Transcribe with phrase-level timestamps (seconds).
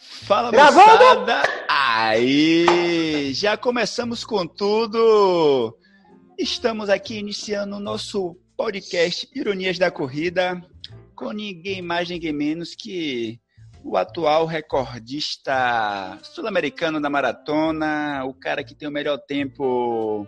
[0.00, 1.42] Fala, moçada!
[1.68, 5.76] Aí, já começamos com tudo.
[6.38, 10.60] Estamos aqui iniciando o nosso podcast Ironias da Corrida
[11.14, 13.38] com ninguém mais, ninguém menos que
[13.84, 20.26] o atual recordista sul-americano da maratona, o cara que tem o melhor tempo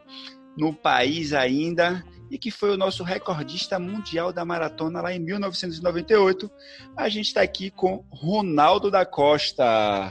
[0.55, 6.51] no país ainda e que foi o nosso recordista mundial da maratona lá em 1998.
[6.97, 10.11] A gente está aqui com Ronaldo da Costa.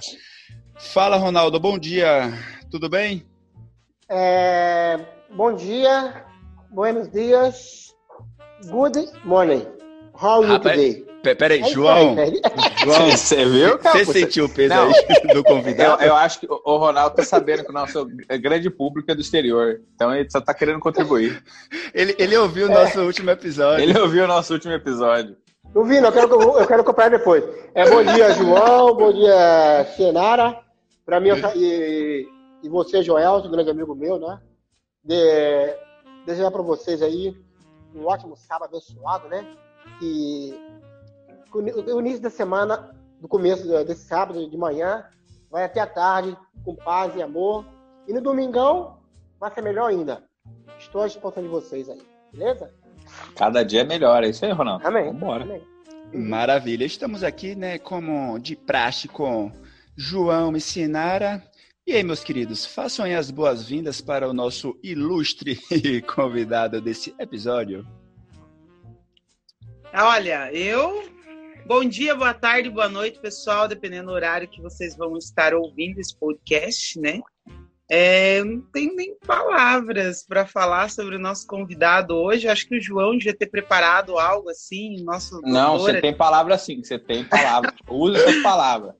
[0.77, 2.31] Fala, Ronaldo, bom dia,
[2.69, 3.25] tudo bem?
[4.07, 4.99] É,
[5.31, 6.23] bom dia,
[6.69, 7.95] buenos dias,
[8.69, 9.65] good morning.
[10.13, 11.10] How are you today?
[11.21, 12.15] Peraí, João.
[12.83, 14.03] João, você viu, cara?
[14.03, 14.93] Você sentiu o peso não, aí
[15.33, 16.01] do convidado?
[16.01, 18.07] Eu, eu, acho que o Ronaldo tá sabendo que o nosso
[18.39, 19.81] grande público é do exterior.
[19.95, 21.43] Então ele só tá querendo contribuir.
[21.93, 23.03] ele, ele ouviu o nosso é.
[23.03, 23.83] último episódio.
[23.83, 25.37] Ele ouviu o nosso último episódio.
[25.73, 26.09] Não vi, não.
[26.09, 27.43] Eu quero, eu quero acompanhar depois.
[27.73, 28.95] É, bom dia, João.
[28.95, 30.59] Bom dia, Senara.
[31.05, 32.27] Pra mim, e,
[32.63, 34.39] e você, Joel, um grande amigo meu, né?
[35.03, 35.75] De,
[36.25, 37.35] desejar pra vocês aí
[37.95, 39.45] um ótimo sábado abençoado, né?
[39.99, 40.53] Que
[41.53, 45.05] o início da semana, do começo desse sábado de manhã,
[45.49, 47.65] vai até a tarde, com paz e amor.
[48.07, 48.97] E no domingão,
[49.39, 50.23] vai ser melhor ainda.
[50.79, 52.01] Estou à disposição de vocês aí,
[52.33, 52.73] beleza?
[53.35, 54.87] Cada dia é melhor, é isso aí, Ronaldo.
[54.87, 55.11] Amém.
[55.11, 55.43] Vambora.
[55.43, 55.63] Amém.
[56.13, 56.85] Maravilha.
[56.85, 59.51] Estamos aqui, né, como de praxe com
[59.95, 61.43] João e Sinara.
[61.85, 65.59] E aí, meus queridos, façam aí as boas-vindas para o nosso ilustre
[66.15, 67.85] convidado desse episódio.
[69.93, 71.03] Olha, eu
[71.73, 76.01] Bom dia, boa tarde, boa noite, pessoal, dependendo do horário que vocês vão estar ouvindo
[76.01, 77.21] esse podcast, né?
[77.89, 82.49] É, eu não tenho nem palavras para falar sobre o nosso convidado hoje.
[82.49, 85.01] Acho que o João devia ter preparado algo assim.
[85.01, 87.73] Nosso não, você tem palavra sim, você tem palavra.
[87.89, 88.93] Use essas palavras.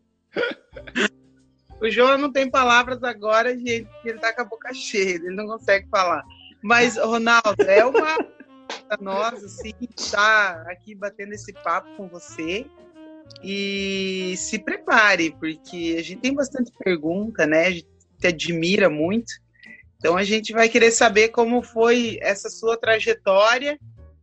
[1.81, 5.35] O João não tem palavras agora, gente, porque ele tá com a boca cheia, ele
[5.35, 6.23] não consegue falar.
[6.63, 8.15] Mas, Ronaldo, é uma
[8.87, 12.65] para nós, assim, estar aqui batendo esse papo com você.
[13.43, 17.67] E se prepare, porque a gente tem bastante pergunta, né?
[17.67, 17.87] A gente
[18.19, 19.31] te admira muito.
[19.97, 23.79] Então a gente vai querer saber como foi essa sua trajetória.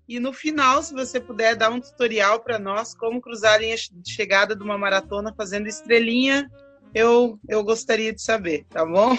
[0.09, 3.77] E no final, se você puder dar um tutorial para nós, como cruzar a linha
[3.77, 6.51] de chegada de uma maratona fazendo estrelinha,
[6.95, 9.17] eu, eu gostaria de saber, tá bom?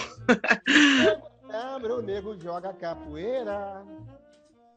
[1.52, 3.84] É, o nego joga capoeira.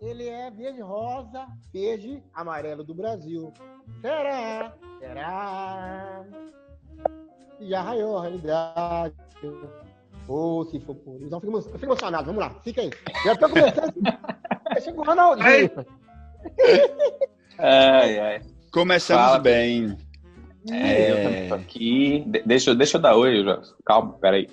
[0.03, 3.53] Ele é verde rosa, verde, amarelo do Brasil.
[4.02, 4.74] Será?
[5.00, 6.25] Será?
[7.62, 9.16] Já raiou a realidade.
[10.28, 11.30] Ou se for por isso.
[11.30, 12.25] Não, fico, fico emocionado.
[12.25, 12.92] Vamos lá, fica aí.
[13.24, 13.94] Já tô começando.
[14.84, 15.72] Chega o Ronaldinho.
[17.58, 18.42] Ai, ai.
[18.74, 19.40] Começamos Fala.
[19.40, 19.97] bem.
[20.69, 22.24] É, eu também tô aqui.
[22.28, 23.62] De deixa, deixa eu dar oi, João.
[23.86, 24.50] Calma, peraí.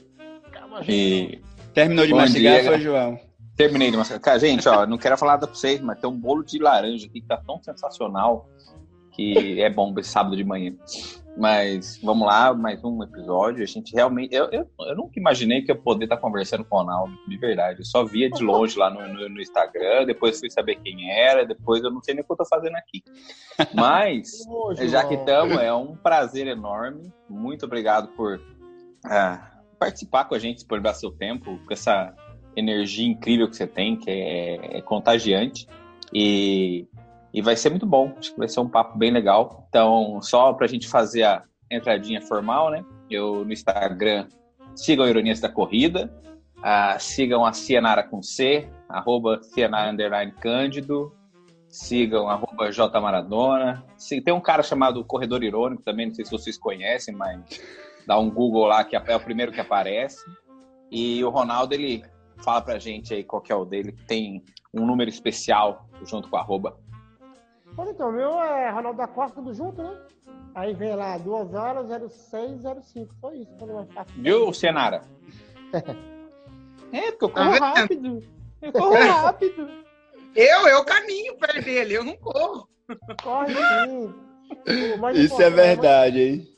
[0.52, 1.40] Calma, e...
[1.74, 2.70] Terminou de Bom mastigar, dia.
[2.70, 3.29] foi, João?
[3.60, 4.40] Terminei de mascar.
[4.40, 7.20] Gente, ó, não quero falar nada pra vocês, mas tem um bolo de laranja aqui
[7.20, 8.48] que tá tão sensacional
[9.12, 10.74] que é bom esse sábado de manhã.
[11.36, 13.62] Mas vamos lá, mais um episódio.
[13.62, 14.34] A gente realmente.
[14.34, 17.80] Eu, eu, eu nunca imaginei que eu poder estar conversando com o Ronaldo, de verdade.
[17.80, 21.44] Eu só via de longe lá no, no, no, Instagram, depois fui saber quem era,
[21.44, 23.02] depois eu não sei nem o que eu tô fazendo aqui.
[23.74, 24.38] Mas,
[24.88, 27.12] já que estamos, é um prazer enorme.
[27.28, 28.40] Muito obrigado por
[29.04, 32.14] ah, participar com a gente, por dar seu tempo, com essa
[32.56, 35.66] energia incrível que você tem, que é, é contagiante.
[36.12, 36.86] E,
[37.32, 38.12] e vai ser muito bom.
[38.18, 39.66] Acho que vai ser um papo bem legal.
[39.68, 42.84] Então, só para a gente fazer a entradinha formal, né?
[43.08, 44.26] Eu no Instagram
[44.74, 46.12] sigam Ironias da Corrida,
[46.58, 51.12] uh, sigam a Cianara com C, arroba Cianara Underline Cândido,
[51.68, 53.84] sigam arroba J Maradona.
[54.24, 57.40] Tem um cara chamado Corredor Irônico também, não sei se vocês conhecem, mas
[58.06, 60.24] dá um Google lá que é o primeiro que aparece.
[60.90, 62.02] E o Ronaldo, ele
[62.42, 64.42] Fala pra gente aí qual que é o dele, que tem
[64.72, 66.78] um número especial junto com a arroba.
[67.76, 69.96] Pois então, o meu é Ronaldo da Costa, tudo junto, né?
[70.54, 73.14] Aí vem lá, 2 horas, 0605.
[73.20, 73.50] Só isso.
[74.16, 75.02] Viu, Senara?
[76.92, 78.22] é, porque eu corro ah, rápido.
[78.60, 79.70] Eu corro rápido.
[80.34, 82.68] Eu, eu caminho perto dele, eu não corro.
[83.22, 84.14] Corre sim.
[85.14, 86.48] Isso é verdade, hein?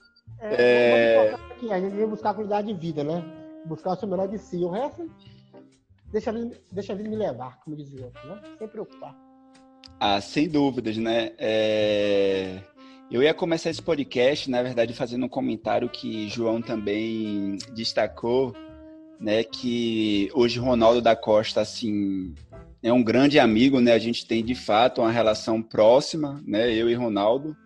[0.40, 1.35] É, é...
[1.35, 3.23] Aqui, a gente vem buscar a qualidade de vida, né?
[3.67, 4.56] Buscar o seu melhor de si.
[4.64, 5.08] O resto
[6.12, 8.41] deixa a vida, deixa a vida me levar, como diz o outro, né?
[8.59, 9.17] Sem preocupar.
[9.99, 11.32] Ah, sem dúvidas, né?
[11.38, 12.61] É...
[13.11, 18.55] Eu ia começar esse podcast, na verdade, fazendo um comentário que João também destacou,
[19.20, 19.44] né?
[19.44, 22.35] Que hoje Ronaldo da Costa, assim,
[22.82, 23.93] é um grande amigo, né?
[23.93, 26.75] A gente tem de fato uma relação próxima, né?
[26.75, 27.56] Eu e Ronaldo.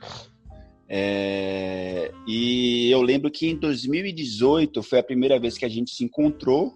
[0.88, 2.12] É...
[2.26, 6.74] E eu lembro que em 2018 foi a primeira vez que a gente se encontrou,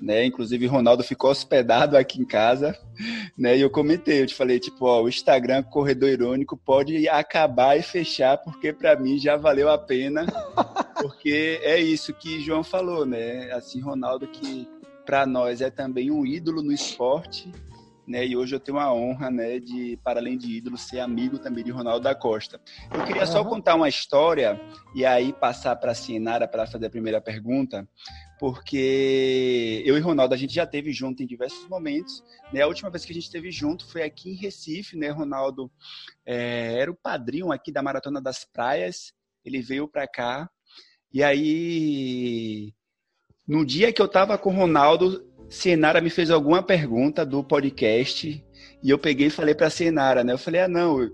[0.00, 0.24] né?
[0.24, 2.78] Inclusive, Ronaldo ficou hospedado aqui em casa,
[3.36, 3.56] né?
[3.56, 7.82] E eu comentei, eu te falei, tipo, ó, o Instagram Corredor Irônico pode acabar e
[7.82, 10.26] fechar, porque para mim já valeu a pena,
[11.00, 13.50] porque é isso que João falou, né?
[13.52, 14.68] Assim, Ronaldo que
[15.04, 17.50] para nós é também um ídolo no esporte,
[18.06, 18.24] né?
[18.26, 21.64] E hoje eu tenho a honra, né, de, para além de ídolo, ser amigo também
[21.64, 22.60] de Ronaldo da Costa.
[22.92, 24.60] Eu queria só contar uma história
[24.94, 27.88] e aí passar para a Sinara para fazer a primeira pergunta,
[28.38, 32.22] porque eu e Ronaldo a gente já teve junto em diversos momentos.
[32.52, 32.62] Né?
[32.62, 35.08] A última vez que a gente esteve junto foi aqui em Recife, né?
[35.10, 35.70] Ronaldo
[36.24, 39.12] é, era o padrinho aqui da Maratona das Praias.
[39.44, 40.50] Ele veio para cá
[41.12, 42.74] e aí
[43.46, 48.44] no dia que eu estava com o Ronaldo, Cienara me fez alguma pergunta do podcast
[48.82, 50.32] e eu peguei e falei para a Cienara, né?
[50.32, 51.08] Eu falei, ah, não,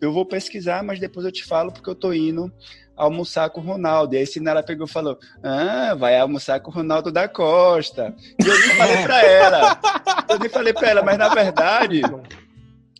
[0.00, 2.52] eu vou pesquisar, mas depois eu te falo porque eu tô indo
[2.96, 4.14] almoçar com o Ronaldo.
[4.14, 8.14] E aí Cienara pegou e falou, ah, vai almoçar com o Ronaldo da Costa.
[8.42, 9.80] E eu nem falei para ela,
[10.28, 12.02] eu nem falei para ela, mas na verdade...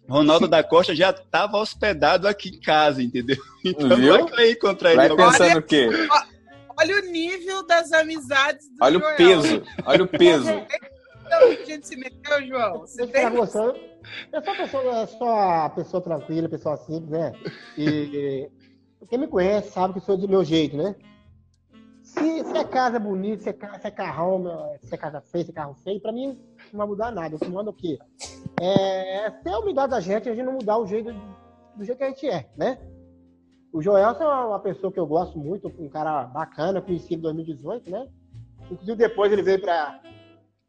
[0.09, 3.37] Ronaldo da Costa já estava hospedado aqui em casa, entendeu?
[3.65, 4.19] Então Viu?
[4.19, 5.09] não vai encontrar ele.
[5.15, 5.89] Vai pensando o quê?
[6.79, 9.15] Olha o nível das amizades do Olha Joel.
[9.15, 10.51] o peso, olha o peso.
[11.25, 12.81] Então, a gente se meteu, João.
[12.81, 13.23] Você tem...
[13.23, 13.75] eu sou
[14.55, 17.33] pessoa, só pessoa tranquila, pessoa simples, né?
[17.79, 18.51] E
[19.09, 20.95] quem me conhece sabe que sou do meu jeito, né?
[22.03, 24.45] Se, se é casa bonita, se é, se é carrão,
[24.81, 26.39] se é casa feia, se é carro feio, pra mim
[26.73, 27.37] não vai mudar nada.
[27.37, 27.99] O que manda o quê?
[28.61, 31.13] É ter a humildade da gente, a gente não mudar o jeito
[31.77, 32.79] do jeito que a gente é, né?
[33.73, 37.91] O Joelson é uma pessoa que eu gosto muito, um cara bacana, conheci em 2018,
[37.91, 38.07] né?
[38.71, 40.01] Inclusive depois ele veio para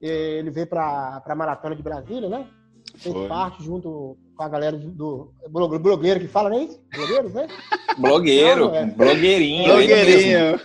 [0.01, 2.47] ele veio para a maratona de Brasília, né?
[2.95, 3.27] Fez Foi.
[3.27, 6.81] parte junto com a galera do, blogueiro que fala, não é isso?
[6.93, 7.47] Blogueiros, né?
[7.97, 8.85] Blogueiro, não, é.
[8.85, 9.65] blogueirinho.
[9.65, 10.59] Blogueirinho.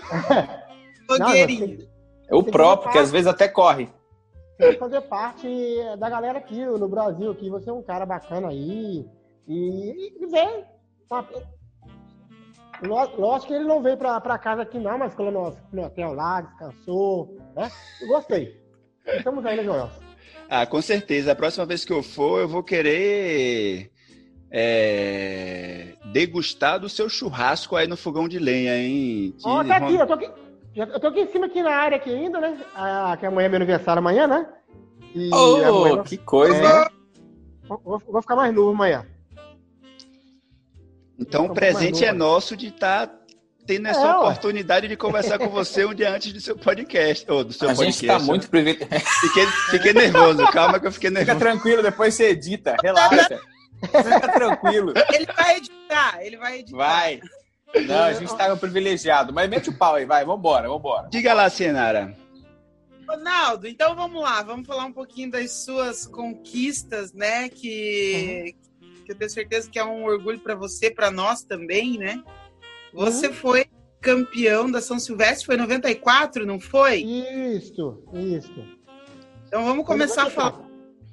[1.06, 1.88] blogueirinho.
[2.28, 3.88] É o próprio, que às vezes até corre.
[4.58, 5.49] Tem que fazer parte
[5.99, 9.06] da galera aqui no Brasil, que você é um cara bacana aí.
[9.49, 10.64] E, e vem
[12.82, 16.40] Lógico que ele não veio pra, casa aqui não, mas ficou no, no hotel lá,
[16.40, 17.70] descansou, né?
[18.00, 18.61] Eu gostei.
[19.06, 19.90] Estamos aí, né, Joel?
[20.49, 21.32] Ah, com certeza.
[21.32, 23.90] A próxima vez que eu for, eu vou querer
[24.50, 29.34] é, degustar do seu churrasco aí no fogão de lenha, hein?
[29.44, 30.31] Ó, oh, tá aqui, eu tô aqui.
[30.75, 32.58] Eu tô aqui em cima, aqui na área aqui ainda, né?
[32.75, 34.46] Ah, que amanhã é meu aniversário amanhã, né?
[35.14, 36.56] E oh, amanhã, que coisa!
[36.56, 36.88] É,
[37.66, 39.05] vou, vou, ficar mais novo amanhã.
[41.19, 43.19] Então o presente é nosso de estar tá
[43.70, 47.31] tendo essa é, oportunidade de conversar com você um dia antes do seu podcast.
[47.31, 48.25] Ou do seu a podcast, gente está né?
[48.25, 49.05] muito privilegiado.
[49.20, 51.38] Fiquei, fiquei nervoso, calma que eu fiquei nervoso.
[51.38, 53.40] Fica tranquilo, depois você edita, relaxa.
[53.81, 54.93] Fica tranquilo.
[55.12, 56.76] Ele vai editar, ele vai editar.
[56.76, 57.20] Vai.
[57.87, 59.32] Não, a gente está privilegiado.
[59.32, 61.08] Mas mete o pau aí, vai, vambora, vambora.
[61.08, 62.16] Diga lá, Senara.
[63.08, 67.49] Ronaldo, então vamos lá, vamos falar um pouquinho das suas conquistas, né?
[67.49, 68.70] Que, uhum
[69.11, 72.23] que eu tenho certeza que é um orgulho para você, para nós também, né?
[72.92, 73.32] Você uhum.
[73.32, 73.66] foi
[74.00, 77.02] campeão da São Silvestre, foi em 94, não foi?
[77.02, 78.64] Isso, isso.
[79.46, 80.70] Então vamos começar a falar.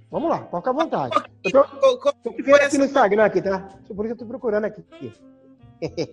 [0.09, 1.15] Vamos lá, toca à vontade.
[1.43, 3.59] Eu tô, tô vendo aqui no Instagram aqui, tá?
[3.87, 4.83] Por isso eu tô procurando aqui.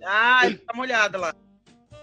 [0.05, 1.33] Ah, dá uma olhada lá.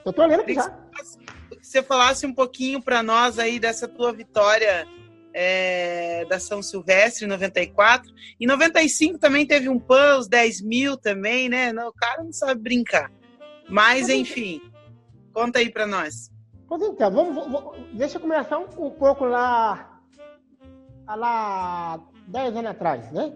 [0.04, 0.68] Eu tô olhando aqui já.
[0.68, 4.84] Que você falasse um pouquinho para nós aí dessa tua vitória
[5.32, 8.12] é, da São Silvestre, em 94.
[8.40, 11.72] Em 95 também teve um PAN, os 10 mil também, né?
[11.72, 13.12] Não, o cara não sabe brincar.
[13.69, 14.60] Mas, enfim,
[15.32, 16.31] conta aí para nós.
[16.69, 20.00] Pois então, vamos, vamos, deixa eu começar um, um pouco lá,
[21.06, 23.32] lá 10 anos atrás, né?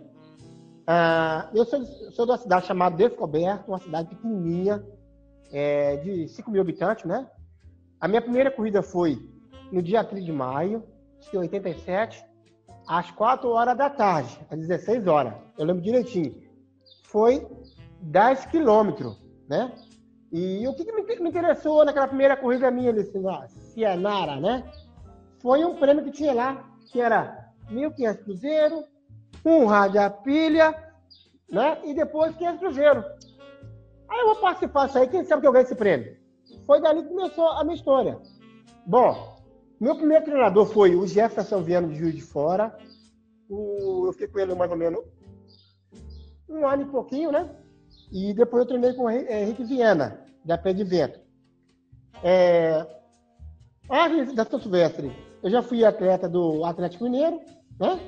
[0.87, 4.85] Ah, eu sou, sou de uma cidade chamada Descoberto, uma cidade pequenininha,
[5.53, 7.29] é, de 5 mil habitantes, né?
[8.01, 9.19] A minha primeira corrida foi
[9.73, 10.85] no dia 3 de maio,
[11.31, 12.25] de 87,
[12.87, 15.35] às 4 horas da tarde, às 16 horas.
[15.59, 16.41] Eu lembro direitinho.
[17.05, 17.47] Foi
[18.01, 19.73] 10 quilômetros, né?
[20.39, 23.11] E o que, que me interessou naquela primeira corrida minha ali,
[23.73, 24.71] Cianara, né?
[25.39, 26.63] Foi um prêmio que tinha lá,
[26.93, 28.85] que era 1.500 cruzeiro,
[29.43, 30.77] um rádio a pilha,
[31.51, 31.81] né?
[31.87, 33.03] E depois 500 cruzeiro.
[34.11, 36.19] Aí eu vou participar disso aí, quem sabe que eu ganho esse prêmio?
[36.67, 38.21] Foi dali que começou a minha história.
[38.85, 39.39] Bom,
[39.81, 42.77] meu primeiro treinador foi o Jefferson Viano de Juiz de Fora.
[43.49, 45.03] O, eu fiquei com ele mais ou menos
[46.47, 47.49] um ano e pouquinho, né?
[48.13, 51.19] E depois eu treinei com o Henrique Viana, da Pé de Vento.
[52.23, 52.87] É,
[53.91, 55.13] antes da São Silvestre,
[55.43, 57.41] eu já fui atleta do Atlético Mineiro,
[57.79, 58.01] né?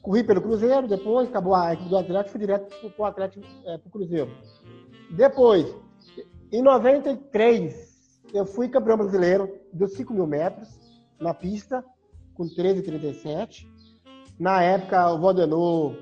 [0.00, 3.78] Corri pelo Cruzeiro, depois acabou a equipe do Atlético, fui direto para o Atlético, é,
[3.78, 4.30] para o Cruzeiro.
[5.10, 5.74] Depois,
[6.52, 10.68] em 93, eu fui campeão brasileiro dos 5 mil metros
[11.20, 11.84] na pista,
[12.34, 13.66] com 13,37.
[14.38, 15.96] Na época, o Valdenor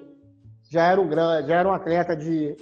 [0.71, 2.57] já era um grande, já era um atleta de.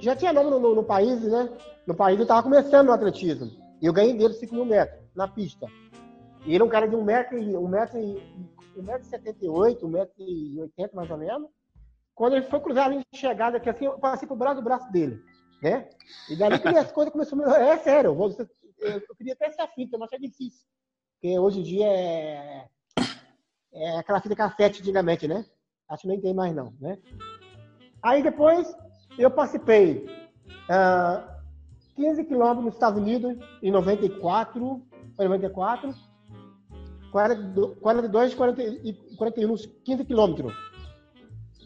[0.00, 1.48] Já tinha nome no, no, no país, né?
[1.86, 3.50] No país eu estava começando no atletismo.
[3.80, 5.66] E eu ganhei dele 5 mil metros na pista.
[6.44, 7.98] E ele é um cara de 1,78m, um metro, um metro,
[8.76, 11.48] um metro 78, um metro 80 mais ou menos.
[12.14, 14.64] Quando ele foi cruzar a linha de chegada, que assim, eu passei pro braço do
[14.64, 15.20] braço dele,
[15.62, 15.88] né?
[16.30, 19.50] E dali que as coisas começaram a É sério, eu, vou, eu, eu queria até
[19.50, 20.64] ser fita, mas é difícil.
[21.14, 22.68] Porque hoje em dia é,
[23.72, 25.44] é aquela fita cassete antigamente, né?
[25.88, 26.98] Acho que nem tem mais não, né?
[28.02, 28.74] Aí depois
[29.18, 30.06] eu participei
[30.68, 31.34] uh,
[31.96, 34.82] 15 quilômetros nos Estados Unidos em 94,
[35.16, 35.94] foi 94,
[37.80, 38.62] 42, 40,
[39.16, 39.54] 41,
[39.84, 40.52] 15 quilômetros.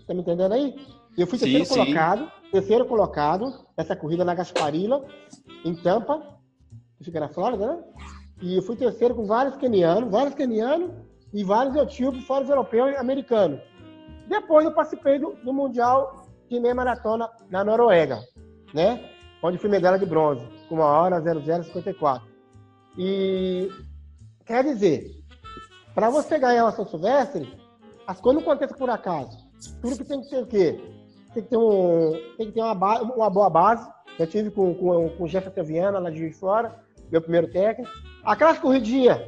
[0.07, 0.75] Tá me entendendo aí?
[1.17, 2.51] Eu fui terceiro sim, colocado, sim.
[2.53, 5.05] terceiro colocado nessa corrida na Gasparilla,
[5.65, 6.23] em Tampa,
[6.99, 7.85] que fica na Flórida, né?
[8.41, 10.91] E eu fui terceiro com vários kenianos, vários kenianos
[11.33, 13.61] e vários etíopes, fora os europeus e americanos.
[14.29, 18.21] Depois eu participei do, do Mundial de meia maratona na Noruega,
[18.73, 19.11] né?
[19.43, 22.27] Onde fui medalha de bronze, com uma hora 0054.
[22.97, 23.71] E
[24.45, 25.07] quer dizer,
[25.95, 27.49] para você ganhar uma São Silvestre,
[28.07, 29.39] as coisas não acontecem por acaso.
[29.81, 30.81] Tudo que tem que ter o quê?
[31.35, 33.89] Tem que ter, um, tem que ter uma, uma boa base.
[34.19, 36.75] Eu tive com, com, com o Jefferson Viana, lá de Fora,
[37.11, 37.91] meu primeiro técnico.
[38.25, 39.21] Aquelas corridinhas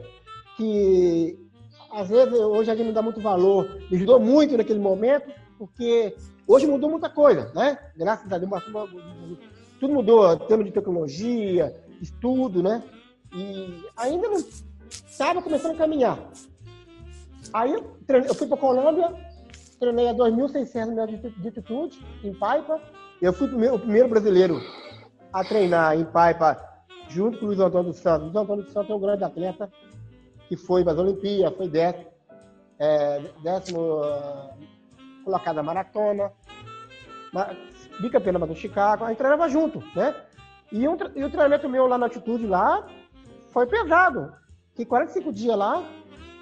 [0.56, 1.38] que
[1.92, 6.14] às vezes hoje a gente não dá muito valor, me ajudou muito naquele momento, porque
[6.50, 7.78] hoje mudou muita coisa, né?
[7.97, 8.50] Graças a Deus,
[9.78, 12.83] tudo mudou, termos de tecnologia, estudo, né?
[13.33, 14.45] E ainda não
[14.90, 16.19] estava começando a caminhar.
[17.52, 19.14] Aí eu, fui para Colômbia,
[19.78, 22.80] treinei a 2.600 metros de altitude, em Paipa.
[23.23, 24.61] Eu fui o primeiro brasileiro
[25.33, 26.61] a treinar em Paipa,
[27.09, 28.25] junto com o Luiz Antônio dos Santos.
[28.25, 29.71] Luiz Antônio dos Santos é um grande atleta,
[30.49, 32.07] que foi para as Olimpíadas, foi décimo,
[32.78, 34.00] é, décimo
[35.25, 36.33] colocado na maratona,
[38.00, 39.04] bicampeão do Chicago.
[39.04, 40.14] A gente treinava junto, né?
[40.72, 42.87] E, um, e o treinamento meu lá na altitude lá
[43.50, 44.32] foi pesado.
[44.70, 45.84] Fiquei 45 dias lá,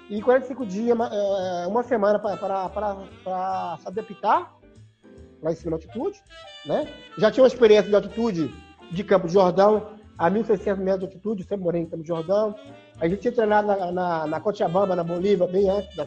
[0.09, 4.55] e 45 dias, é, uma semana para se adaptar
[5.41, 6.19] lá em cima da altitude.
[6.65, 6.91] Né?
[7.17, 8.53] Já tinha uma experiência de altitude
[8.91, 12.55] de Campo de Jordão, a 1.600 metros de altitude, sempre morei em Campo de Jordão.
[12.99, 16.05] A gente tinha treinado na, na, na Cochabamba, na Bolívia, bem antes da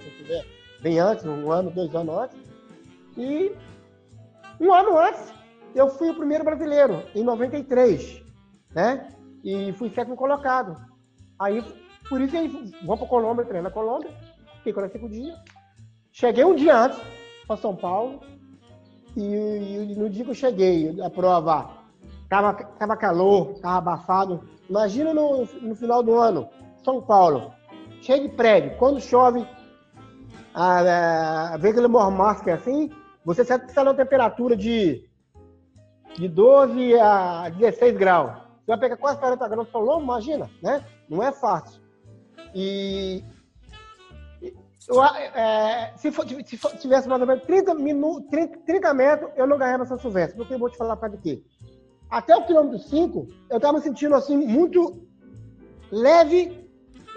[0.80, 2.38] bem antes, um ano, dois anos antes.
[3.16, 3.52] E
[4.68, 5.32] um ano antes,
[5.74, 8.22] eu fui o primeiro brasileiro, em 93,
[8.74, 9.08] né?
[9.42, 10.76] E fui sétimo colocado.
[11.38, 11.62] Aí
[12.08, 12.48] por isso aí,
[12.84, 14.10] vou para Colômbia, treino na Colômbia,
[14.58, 15.38] fiquei 45 dias.
[16.10, 17.00] Cheguei um dia antes
[17.46, 18.20] para São Paulo.
[19.16, 21.70] E, e, no dia que eu cheguei, a prova
[22.28, 24.48] tava, tava calor, tava abafado.
[24.68, 26.48] Imagina no, no final do ano,
[26.84, 27.52] São Paulo,
[28.00, 28.76] cheio de prédio.
[28.78, 29.46] Quando chove,
[30.54, 32.90] a, a, vê aquele mormasco assim,
[33.24, 35.08] você está numa temperatura de,
[36.16, 38.32] de 12 a 16 graus.
[38.32, 40.84] Você vai pegar quase 40 graus de sol, imagina, né?
[41.08, 41.80] Não é fácil.
[42.54, 43.24] E
[44.88, 49.30] eu, é, se, for, se for, tivesse mais ou menos 30, minutos, 30, 30 metros,
[49.36, 50.36] eu não ganhava São Silvestre.
[50.36, 51.42] Porque eu vou te falar para quê?
[52.10, 55.02] Até o quilômetro 5, eu estava me sentindo assim, muito
[55.90, 56.62] leve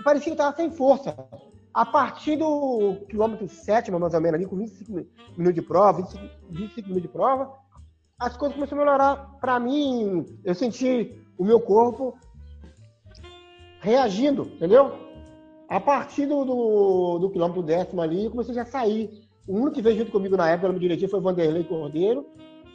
[0.05, 1.15] parecia que estava sem força.
[1.75, 4.94] A partir do quilômetro 7, mais ou menos, ali, com 25
[5.38, 7.51] minutos de prova, 25, 25 minutos de prova,
[8.17, 10.25] as coisas começaram a melhorar para mim.
[10.46, 12.17] Eu senti o meu corpo
[13.82, 14.96] reagindo, entendeu?
[15.67, 19.27] A partir do, do, do quilômetro décimo ali, eu comecei a sair.
[19.46, 22.25] O único que veio junto comigo na época, no direitinho, foi o Vanderlei Cordeiro,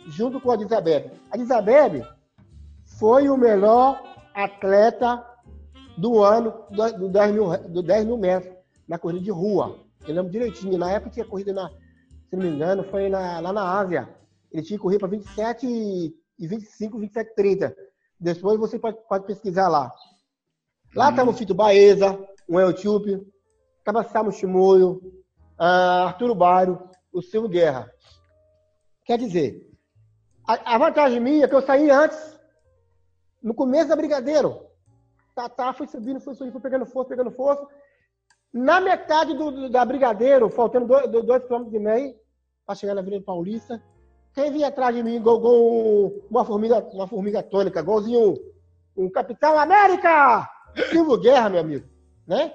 [0.09, 1.11] junto com a Elizabeth.
[1.31, 2.07] A Elizabeth
[2.99, 3.99] foi o melhor
[4.35, 5.25] atleta
[5.97, 6.53] do ano
[6.99, 8.60] do 10 mil, do 10 mil metros
[8.91, 9.79] na corrida de rua.
[10.05, 10.77] Eu lembro direitinho.
[10.77, 11.69] Na época tinha corrida, na,
[12.29, 14.09] se não me engano, foi na, lá na Ásia.
[14.51, 17.77] Ele tinha corrido para 27 e 25, 27, 30.
[18.19, 19.93] Depois você pode, pode pesquisar lá.
[20.93, 22.19] Lá estava o Fito Baeza,
[22.49, 23.25] o Eutiúpio,
[23.79, 25.01] estava Samu Chimoio,
[25.57, 27.89] uh, Arturo Bairo, o Silvio Guerra.
[29.05, 29.71] Quer dizer,
[30.45, 32.37] a, a, vantagem minha é que eu saí antes,
[33.41, 34.67] no começo da Brigadeiro.
[35.33, 37.65] Tá, tá, fui subindo, fui subindo, fui pegando força, pegando força.
[38.53, 42.15] Na metade do, do da Brigadeiro, faltando dois, quilômetros e meio,
[42.67, 43.83] para chegar na Avenida Paulista,
[44.35, 45.41] quem vinha atrás de mim, igual,
[46.31, 48.37] uma, formiga, uma formiga tônica, igualzinho
[48.97, 50.49] um Capitão América!
[50.91, 51.91] Silvio Guerra, meu amigo
[52.31, 52.55] né?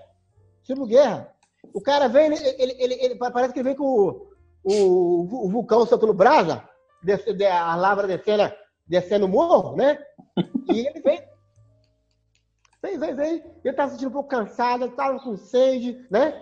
[0.64, 1.30] Silvio Guerra.
[1.74, 4.32] O cara vem, ele, ele, ele, ele parece que ele vem com o,
[4.64, 6.64] o, o vulcão soltando brasa,
[7.04, 8.52] desce, a lavra descendo
[8.88, 10.00] descendo o morro, né?
[10.70, 11.35] E ele veio.
[12.86, 13.34] Veio, veio, veio.
[13.34, 16.39] Ele estava sentindo um pouco cansado, estava com sede, né?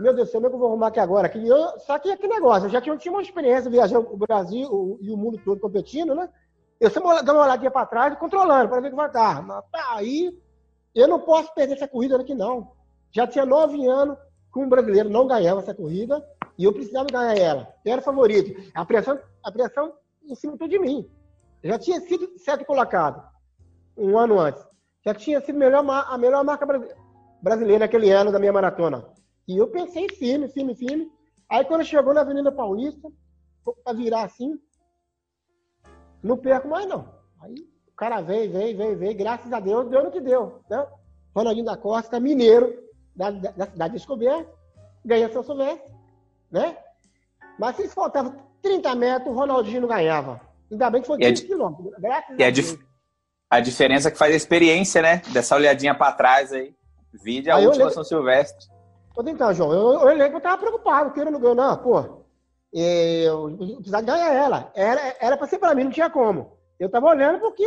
[0.00, 1.26] Meu Deus do céu, como é que eu vou arrumar aqui agora?
[1.26, 4.68] Aqui, eu, só que aquele negócio, eu já tinha, tinha uma experiência viajando o Brasil
[4.70, 6.30] o, e o mundo todo competindo, né?
[6.80, 9.42] Eu sempre dando uma olhadinha para trás, controlando, para ver que vai dar.
[9.42, 10.38] Mas, tá, aí,
[10.94, 12.72] eu não posso perder essa corrida aqui, não.
[13.10, 14.16] Já tinha nove anos
[14.52, 17.74] que um brasileiro não ganhava essa corrida e eu precisava ganhar ela.
[17.84, 18.62] Eu era favorito.
[18.74, 19.92] A pressão, a pressão
[20.24, 21.06] em cima de mim.
[21.62, 23.22] Eu já tinha sido sete colocado
[23.96, 24.62] um ano antes.
[25.06, 26.66] Já tinha sido melhor, a melhor marca
[27.40, 29.06] brasileira naquele ano da minha maratona.
[29.46, 31.08] E eu pensei firme, firme, firme.
[31.48, 33.08] Aí quando chegou na Avenida Paulista,
[33.84, 34.58] para virar assim,
[36.20, 37.08] não perco mais não.
[37.40, 37.54] Aí
[37.86, 40.60] o cara veio, veio, veio, veio, graças a Deus, deu no que deu.
[40.68, 40.84] Né?
[41.34, 42.76] Ronaldinho da Costa, mineiro
[43.14, 44.52] da, da, da cidade de Descoberta,
[45.04, 45.94] ganha São Silvestre,
[46.50, 46.76] né?
[47.58, 50.40] Mas se faltava 30 metros, o Ronaldinho não ganhava.
[50.70, 51.92] Ainda bem que foi 15 quilômetros.
[51.98, 52.76] Graças e a, dif
[53.48, 55.22] a diferença é que faz a experiência, né?
[55.32, 56.74] Dessa olhadinha para trás aí.
[57.12, 58.66] Vídeo a aí última São Silvestre.
[59.18, 62.26] Então, João, eu, eu lembro que eu tava preocupado, querendo ganhar, não, pô.
[62.72, 64.70] Eu, precisava ganhar ela.
[64.74, 66.58] Era, era pra ser pra mim, não tinha como.
[66.78, 67.64] Eu tava olhando porque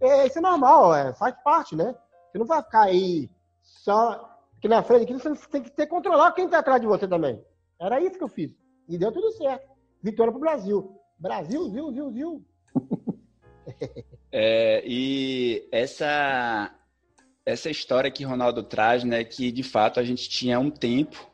[0.00, 1.94] é, isso é normal, é, faz parte, né?
[2.30, 3.28] Você não vai ficar aí
[3.62, 7.08] só aqui na frente, aqui você tem que ter controlar quem tá atrás de você
[7.08, 7.44] também.
[7.80, 8.52] Era isso que eu fiz.
[8.88, 9.68] E deu tudo certo.
[10.02, 10.96] Vitória pro Brasil.
[11.18, 12.44] Brasil, viu, viu, viu.
[14.36, 16.74] É, e essa
[17.46, 21.30] essa história que Ronaldo traz, né, que de fato a gente tinha um tempo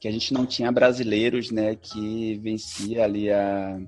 [0.00, 3.78] que a gente não tinha brasileiros, né, que vencia ali a,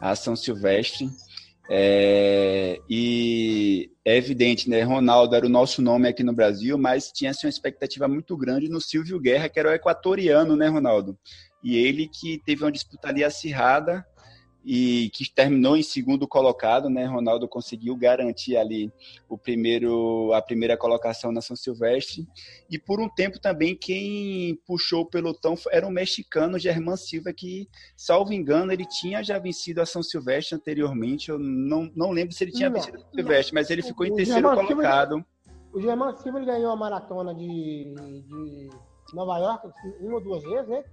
[0.00, 1.08] a São Silvestre.
[1.70, 4.82] É, e é evidente, né?
[4.82, 8.68] Ronaldo era o nosso nome aqui no Brasil, mas tinha-se assim, uma expectativa muito grande
[8.68, 11.16] no Silvio Guerra, que era o equatoriano, né, Ronaldo?
[11.62, 14.04] E ele que teve uma disputa ali acirrada
[14.64, 17.04] e que terminou em segundo colocado, né?
[17.04, 18.92] Ronaldo conseguiu garantir ali
[19.28, 22.28] o primeiro, a primeira colocação na São Silvestre.
[22.70, 27.68] E por um tempo também quem puxou o pelotão era o mexicano Germán Silva, que,
[27.96, 31.28] salvo engano, ele tinha já vencido a São Silvestre anteriormente.
[31.28, 34.06] Eu não, não lembro se ele tinha não, vencido a São Silvestre, mas ele ficou
[34.06, 35.14] em terceiro Germán colocado.
[35.14, 35.26] Silva,
[35.72, 38.70] o Germán Silva ele ganhou a maratona de, de
[39.12, 39.68] Nova York
[40.00, 40.84] uma ou duas vezes, né?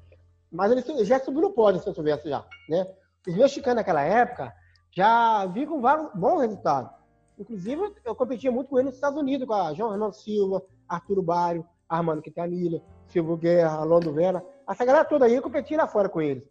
[0.51, 2.87] Mas ele já subiu no pódio, São Silvestre já, né?
[3.27, 4.53] Os mexicanos naquela época
[4.91, 6.91] já vi com vários bons resultados.
[7.37, 11.21] Inclusive, eu competia muito com ele nos Estados Unidos, com a João Renan Silva, Arturo
[11.21, 14.43] Bário, Armando Quintanilha, Silvio Guerra, Londo Vera.
[14.67, 16.43] Essa galera toda aí eu competia lá fora com eles.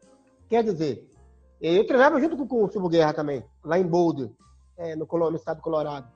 [0.49, 1.09] Quer dizer,
[1.61, 4.31] eu treinava junto com, o Silvio Guerra também, lá em Boulder,
[4.77, 6.09] é, no, no estado do Colorado.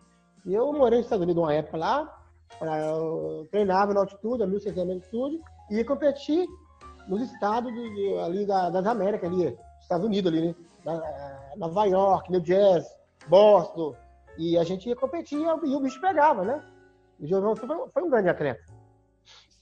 [0.47, 2.23] E eu morei nos Estados Unidos uma época lá,
[2.61, 6.49] eu treinava na altitude, a 1.600 metros de altitude, e ia competir
[7.09, 10.55] nos estados de, ali da, das Américas, ali, Estados Unidos ali, né?
[11.57, 12.91] Nova York, New Jersey,
[13.29, 13.95] Boston.
[14.39, 16.63] E a gente ia competir e o bicho pegava, né?
[17.21, 18.61] O Giovanni foi, foi um grande atleta.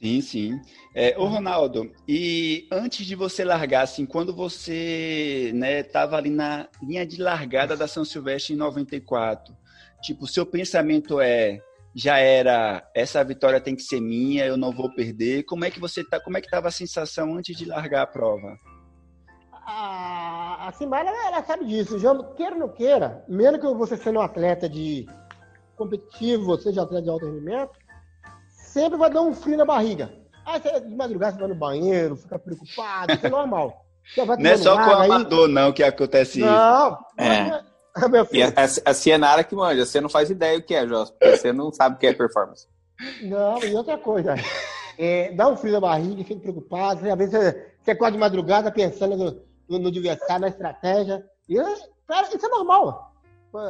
[0.01, 0.61] Sim, sim.
[0.95, 6.69] É, ô Ronaldo, e antes de você largar, assim, quando você né, tava ali na
[6.83, 9.55] linha de largada da São Silvestre em 94,
[10.01, 11.61] tipo, seu pensamento é
[11.93, 15.43] já era essa vitória tem que ser minha, eu não vou perder.
[15.43, 16.21] Como é que você tá?
[16.21, 18.57] Como é que tava a sensação antes de largar a prova?
[19.71, 20.00] a,
[20.71, 21.99] a Simbara, ela sabe disso.
[21.99, 25.07] Já, queira ou não queira, mesmo que você seja um atleta de
[25.77, 27.73] competitivo, seja atleta de alto rendimento,
[28.49, 30.13] sempre vai dar um frio na barriga.
[30.47, 33.85] Aí você, de madrugada você vai no banheiro, fica preocupado, isso é normal.
[34.39, 35.55] não é só com o amador, aí...
[35.55, 37.05] não, que acontece não, isso.
[37.17, 37.71] Não, é.
[38.33, 41.11] E a, a, a Cienara que manja, você não faz ideia o que é, Jós,
[41.11, 42.69] porque você não sabe o que é performance.
[43.23, 44.37] Não, e outra coisa,
[44.97, 48.71] é, dá um frio na barriga, fica preocupado, às vezes você, você acorda de madrugada
[48.71, 51.25] pensando no, no, no adversário, na estratégia.
[51.49, 51.57] E,
[52.07, 53.15] cara, isso é normal.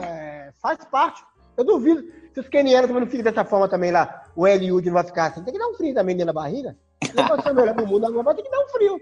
[0.02, 1.22] É, faz parte.
[1.56, 2.02] Eu duvido.
[2.32, 5.26] Se os kenianos também não ficam dessa forma também lá, o Eliud não vai ficar
[5.26, 5.42] assim.
[5.42, 6.76] Tem que dar um frio também dentro da barriga.
[7.14, 9.00] Não pode ser melhor do mundo agora, vai ter que dar um frio.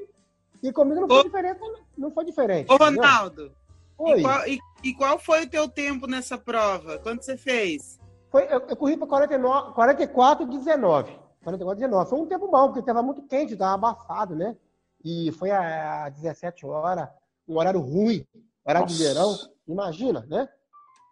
[0.63, 1.61] E comigo não foi Ô, diferente.
[1.97, 2.73] Não foi diferente.
[2.73, 3.53] Ô, Ronaldo.
[4.01, 6.99] E qual, e, e qual, foi o teu tempo nessa prova?
[6.99, 7.99] Quanto você fez?
[8.31, 11.13] Foi, eu, eu corri para 44 e 19.
[11.43, 12.11] 44 19.
[12.11, 14.57] Foi um tempo bom, porque estava muito quente, estava abafado, né?
[15.05, 17.09] E foi a 17 horas,
[17.47, 18.25] um horário ruim,
[18.65, 18.95] horário Nossa.
[18.97, 20.49] de verão, imagina, né?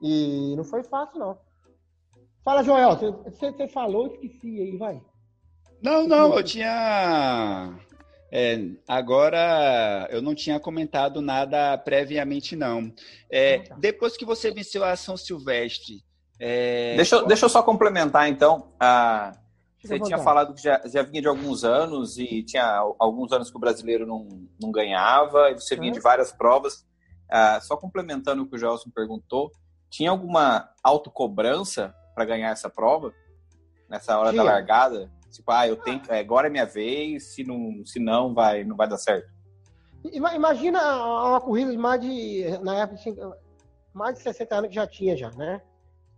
[0.02, 1.38] E não foi fácil, não.
[2.44, 5.02] Fala, Joel, você, você falou, esqueci aí, vai.
[5.82, 7.76] Não, não, eu tinha.
[8.30, 12.92] É, agora, eu não tinha comentado nada previamente, não.
[13.30, 13.76] É, ah, tá.
[13.76, 16.04] Depois que você venceu a São Silvestre.
[16.38, 16.96] É...
[16.96, 18.72] Deixa, deixa eu só complementar, então.
[18.78, 19.32] A
[19.82, 22.64] você tinha falado que já, já vinha de alguns anos e tinha
[22.98, 24.26] alguns anos que o brasileiro não,
[24.60, 26.84] não ganhava, e você vinha de várias provas.
[27.30, 29.50] Ah, só complementando o que o Gelson perguntou,
[29.90, 33.12] tinha alguma autocobrança para ganhar essa prova?
[33.88, 34.42] Nessa hora Tinha.
[34.44, 35.10] da largada?
[35.30, 38.76] Tipo, ah, eu tenho, é, agora é minha vez, se não, se não vai, não
[38.76, 39.28] vai dar certo.
[40.12, 40.80] Ima- Imagina
[41.28, 43.00] uma corrida de mais de, na época,
[43.92, 45.60] mais de 60 anos que já tinha já, né?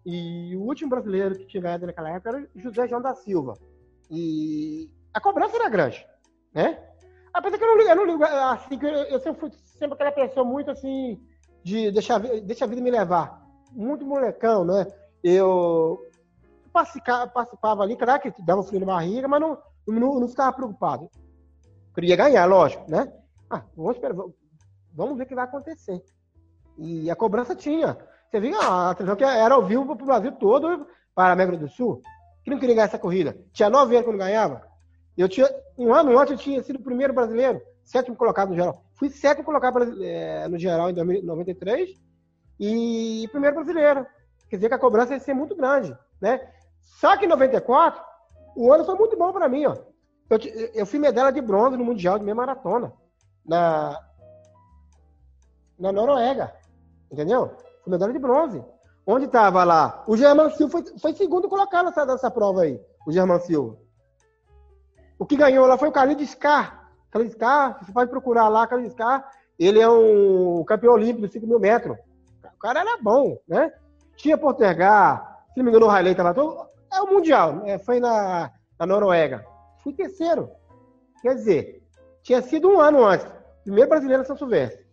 [0.06, 3.54] E o último brasileiro que tinha ganhado naquela época era José João da Silva.
[4.10, 6.06] E a cobrança era grande,
[6.52, 6.82] né?
[7.32, 9.94] Apesar que eu não ligo, eu não ligo assim, que eu, eu sempre fui sempre
[9.94, 11.20] aquela pessoa muito assim,
[11.62, 13.46] de deixar, a vi- deixa a vida me levar.
[13.72, 14.86] Muito molecão, né?
[15.22, 16.00] Eu
[16.72, 20.52] participa- participava ali, claro que dava um frio na barriga, mas não, não, não ficava
[20.54, 21.10] preocupado.
[21.94, 23.12] Queria ganhar, lógico, né?
[23.50, 24.16] Ah, vamos esperar,
[24.94, 26.02] vamos ver o que vai acontecer.
[26.78, 27.98] E a cobrança tinha.
[28.30, 31.56] Você viu a televisão que era ao vivo para o Brasil todo, para a América
[31.56, 32.02] do Sul,
[32.44, 33.38] que não queria ganhar essa corrida.
[33.52, 34.62] Tinha nove anos não ganhava.
[35.16, 38.84] Eu tinha, um ano antes eu tinha sido o primeiro brasileiro, sétimo colocado no geral.
[38.94, 41.90] Fui sétimo colocado eh, no geral em 2093
[42.60, 44.06] e primeiro brasileiro.
[44.50, 46.52] Quer dizer que a cobrança ia ser muito grande, né?
[46.82, 48.02] Só que em 94,
[48.56, 49.76] o ano foi muito bom para mim, ó.
[50.28, 50.38] Eu,
[50.74, 52.92] eu fui medalha de bronze no Mundial de meia maratona,
[53.44, 53.98] na,
[55.78, 56.54] na Noruega,
[57.10, 57.56] entendeu?
[57.88, 58.64] Medalha de bronze.
[59.06, 60.04] Onde estava lá?
[60.06, 63.76] O German Silva foi, foi segundo colocado nessa, nessa prova aí, o German Silva.
[65.18, 66.90] O que ganhou lá foi o Carlinhos Scar.
[67.10, 69.28] Carlinhos Scar, você pode procurar lá, Carlinhos Scar.
[69.58, 71.96] Ele é um campeão olímpico de 5 mil metros.
[72.54, 73.72] O cara era bom, né?
[74.16, 76.68] Tinha Portergar, se não me engano, o Riley estava todo.
[76.92, 77.78] É o Mundial, né?
[77.78, 79.44] foi na, na Noruega.
[79.82, 80.50] Fui terceiro.
[81.22, 81.82] Quer dizer,
[82.22, 83.26] tinha sido um ano antes.
[83.64, 84.87] Primeiro brasileiro em São Silvestre.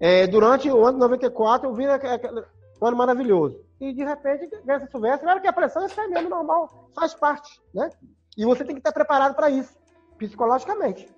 [0.00, 2.44] É, durante o ano de 94, eu vi aquele- aquele-
[2.80, 3.60] um ano maravilhoso.
[3.80, 5.22] E de repente, ganha São Silvestre.
[5.22, 7.90] Claro que a pressão é sair mesmo normal, faz parte, né?
[8.36, 9.76] E você tem que estar preparado para isso,
[10.16, 11.08] psicologicamente.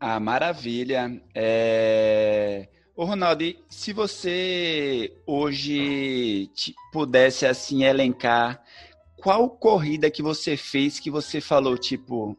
[0.00, 1.22] Ah, maravilha.
[1.34, 2.68] É...
[2.94, 6.50] Ô, Ronaldo, se você hoje
[6.92, 8.62] pudesse assim elencar
[9.22, 12.38] qual corrida que você fez que você falou, tipo,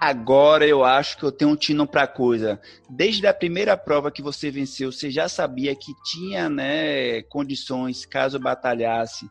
[0.00, 2.60] agora eu acho que eu tenho um tino para coisa.
[2.88, 8.38] Desde a primeira prova que você venceu, você já sabia que tinha, né, condições, caso
[8.38, 9.28] batalhasse,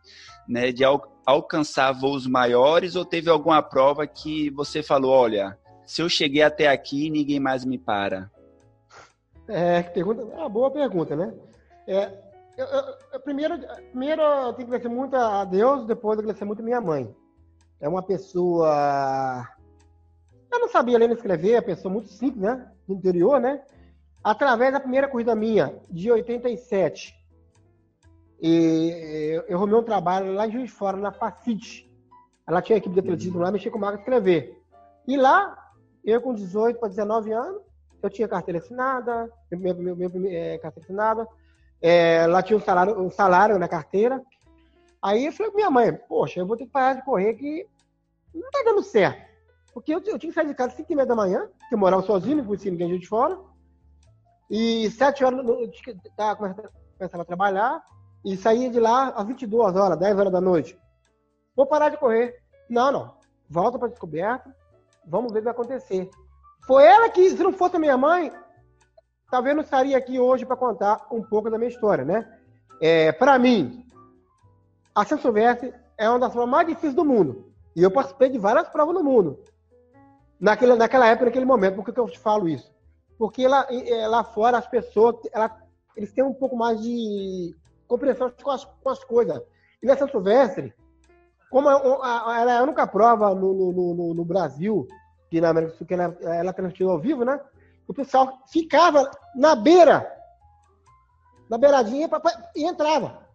[0.48, 6.02] né, de al- alcançar voos maiores ou teve alguma prova que você falou, olha, se
[6.02, 8.30] eu cheguei até aqui, ninguém mais me para.
[9.48, 11.34] É, pergunta, é uma boa pergunta, né?
[11.88, 12.12] É,
[12.58, 13.58] eu, eu- eu- primeiro,
[13.92, 17.16] primeiro eu tenho que agradecer muito a Deus, depois eu agradecer muito a minha mãe.
[17.80, 19.48] É uma pessoa.
[20.52, 22.72] Eu não sabia ler nem escrever, uma pessoa muito simples, né?
[22.88, 23.62] Do interior, né?
[24.24, 27.18] Através da primeira corrida minha, de 87,
[28.40, 31.90] e eu, eu arrumei um trabalho lá em Juiz de Fora, na Facite.
[32.46, 34.62] Ela tinha equipe de atletismo lá, mexia com marca escrever.
[35.08, 35.72] E lá,
[36.04, 37.62] eu com 18 para 19 anos,
[38.02, 41.28] eu tinha carteira assinada, meu, meu, meu, é, carteira assinada,
[41.82, 44.22] é, lá tinha um salário, um salário na carteira.
[45.02, 47.68] Aí eu falei com minha mãe, poxa, eu vou ter que parar de correr que
[48.34, 49.27] não tá dando certo.
[49.78, 51.76] Porque eu, eu tinha que sair de casa às 5 e meia da manhã, porque
[51.76, 53.38] eu morava sozinho, não conhecia ninguém de fora.
[54.50, 55.94] E 7 horas eu que-
[56.36, 57.84] começando começava a trabalhar
[58.26, 60.76] e saía de lá às 22 horas, 10 horas da noite.
[61.56, 62.42] Vou parar de correr.
[62.68, 63.14] Não, não.
[63.48, 64.52] Volta para descoberta.
[65.06, 66.10] Vamos ver o que vai acontecer.
[66.66, 68.34] Foi ela que, se não fosse minha mãe,
[69.30, 72.28] talvez não estaria aqui hoje para contar um pouco da minha história, né?
[72.82, 73.86] É, para mim,
[74.96, 77.54] a São Silvestre é uma das provas mais difíceis do mundo.
[77.76, 79.40] E eu participei de várias provas no mundo.
[80.40, 81.76] Naquela, naquela época, naquele momento.
[81.76, 82.72] Por que, que eu te falo isso?
[83.18, 85.56] Porque lá, eh, lá fora as pessoas, ela-
[85.96, 87.56] eles têm um pouco mais de
[87.88, 89.42] compreensão com as, com as coisas.
[89.82, 90.74] E na São Silvestre,
[91.50, 91.74] como é
[92.42, 94.88] ela é a única prova no, no- no- no- Brasil,
[95.30, 97.40] que na América do Sul, que ela, ela transmitiu ao vivo, né?
[97.88, 100.14] O pessoal ficava na beira,
[101.50, 103.26] na beiradinha, pra- pra- e entrava.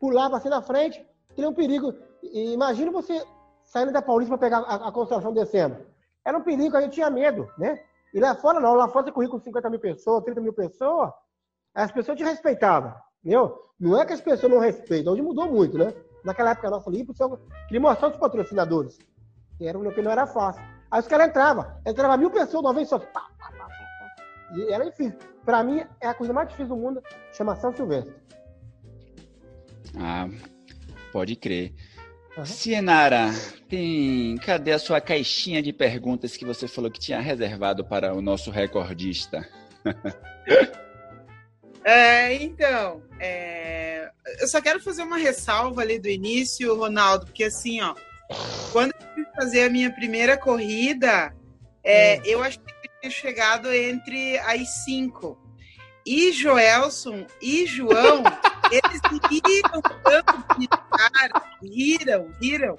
[0.00, 1.94] Pulava assim na frente, teria um perigo.
[2.22, 3.24] E imagina você
[3.62, 5.76] saindo da Paulista para pegar a, a Constituição descendo.
[6.24, 7.82] Era um perigo, a gente tinha medo, né?
[8.14, 11.10] E lá fora não, lá fora você corria com 50 mil pessoas, 30 mil pessoas,
[11.74, 13.58] as pessoas te respeitavam, entendeu?
[13.80, 15.92] Não é que as pessoas não respeitam, hoje mudou muito, né?
[16.24, 18.98] Naquela época nossa ali, pessoal queria mostrar os patrocinadores.
[19.58, 20.62] Que era, não era fácil.
[20.90, 22.98] Aí os caras entravam, entrava mil pessoas de uma vez só.
[22.98, 23.68] Pá, pá, pá.
[24.54, 25.18] E era difícil.
[25.44, 28.14] Pra mim, é a coisa mais difícil do mundo, chama São Silvestre.
[29.98, 30.28] Ah,
[31.12, 31.74] pode crer.
[32.36, 32.46] Aham.
[32.46, 33.30] Cienara,
[33.68, 34.36] tem...
[34.38, 38.50] cadê a sua caixinha de perguntas que você falou que tinha reservado para o nosso
[38.50, 39.46] recordista?
[41.84, 44.08] É, então, é,
[44.40, 47.94] eu só quero fazer uma ressalva ali do início, Ronaldo, porque assim, ó,
[48.70, 51.34] quando eu fui fazer a minha primeira corrida,
[51.82, 55.36] é, eu achei que eu tinha chegado entre as cinco.
[56.06, 58.22] e Joelson e João,
[58.72, 62.76] eles riram tanto cara, riram, riram.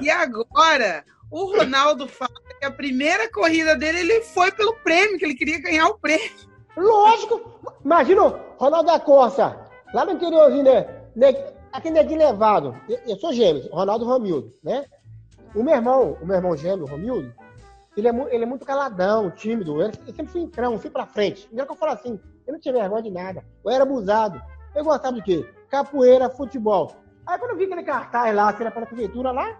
[0.00, 5.24] E agora, o Ronaldo fala que a primeira corrida dele, ele foi pelo prêmio, que
[5.24, 6.30] ele queria ganhar o prêmio.
[6.76, 7.60] Lógico!
[7.84, 9.58] Imagina Ronaldo da Costa,
[9.92, 11.52] lá no interiorzinho, né?
[11.72, 12.76] Aqui é de levado.
[13.06, 14.84] Eu sou gêmeo, Ronaldo Romildo, né?
[15.54, 17.32] O meu irmão, o meu irmão gêmeo, Romildo,
[17.96, 19.80] ele é, ele é muito caladão, tímido.
[19.80, 21.48] Eu sempre fui entrão, fui pra frente.
[21.52, 23.44] Não é que eu falo assim, eu não tinha vergonha de nada.
[23.64, 24.40] Eu era abusado.
[24.74, 25.48] Eu gostava de quê?
[25.68, 26.92] Capoeira, futebol.
[27.26, 29.58] Aí quando eu vi aquele cartaz lá, era para a prefeitura lá,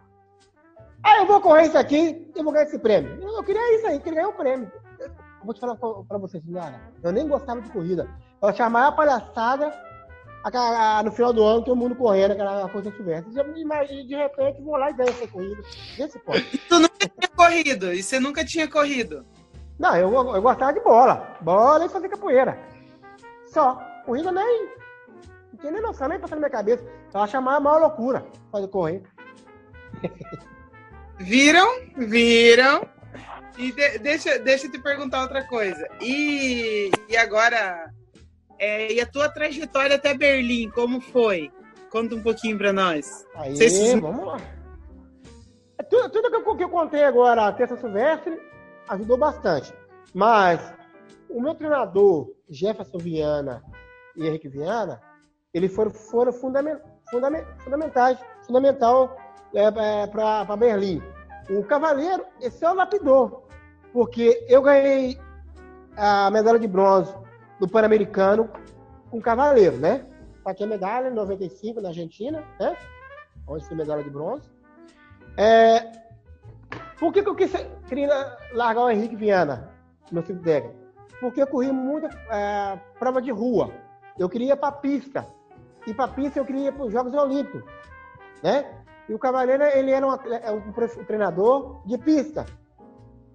[1.02, 3.18] aí eu vou correr isso aqui e vou ganhar esse prêmio.
[3.22, 4.70] Eu, eu queria isso aí, queria ganhar o prêmio.
[4.98, 5.10] Eu
[5.44, 8.08] vou te falar para vocês, senhora, eu nem gostava de corrida.
[8.42, 9.72] Eu achava a maior palhaçada
[11.02, 13.32] no final do ano, todo mundo correndo, aquela coisa silvestre.
[13.90, 15.62] E de repente vou lá e ganho essa corrida.
[15.96, 16.38] Desse ponto.
[16.38, 17.92] E tu nunca tinha corrido?
[17.94, 19.24] E você nunca tinha corrido?
[19.78, 21.36] Não, eu, eu gostava de bola.
[21.40, 22.58] Bola e fazer capoeira.
[23.46, 23.80] Só.
[24.04, 24.68] Corrida nem.
[25.64, 26.84] Não tinha nem noção, nem passando na minha cabeça.
[27.12, 29.02] Eu achava a maior loucura fazer correr.
[31.18, 31.80] Viram?
[31.96, 32.86] Viram?
[33.56, 35.88] E de, deixa, deixa eu te perguntar outra coisa.
[36.02, 37.90] E, e agora,
[38.58, 41.50] é, e a tua trajetória até Berlim, como foi?
[41.88, 43.24] Conta um pouquinho para nós.
[43.36, 43.98] Aí, se...
[43.98, 44.36] vamos lá.
[45.78, 48.38] É tudo, tudo que, eu, que eu contei agora, a terça silvestre,
[48.88, 49.72] ajudou bastante.
[50.12, 50.60] Mas
[51.30, 53.62] o meu treinador, Jefferson Viana
[54.16, 55.00] e Henrique Viana,
[55.54, 59.16] eles foram, foram fundament, fundament, fundamentais, fundamental
[59.54, 61.00] é, é, para Berlim.
[61.48, 63.44] O Cavaleiro, esse é o lapidor,
[63.92, 65.18] porque eu ganhei
[65.96, 67.14] a medalha de bronze
[67.60, 68.50] do Pan-Americano
[69.10, 70.04] com Cavaleiro, né?
[70.44, 72.76] Aqui a medalha em 95 na Argentina, né?
[73.46, 74.50] Onde foi medalha de bronze.
[75.36, 75.92] É...
[76.98, 77.52] Por que, que eu quis,
[77.88, 79.70] queria largar o Henrique Viana,
[80.10, 80.70] meu filho dele?
[81.20, 83.70] Porque eu corri muita é, prova de rua.
[84.18, 85.26] Eu queria ir para pista.
[85.86, 87.62] E para pista eu queria ir para os Jogos Olímpicos,
[88.42, 88.64] né?
[89.08, 90.72] E o Cavaleiro, ele era um, é um,
[91.04, 92.46] treinador de pista.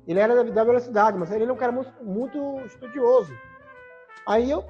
[0.08, 3.32] Ele era da velocidade, mas ele era um cara muito, estudioso.
[4.26, 4.66] Aí eu,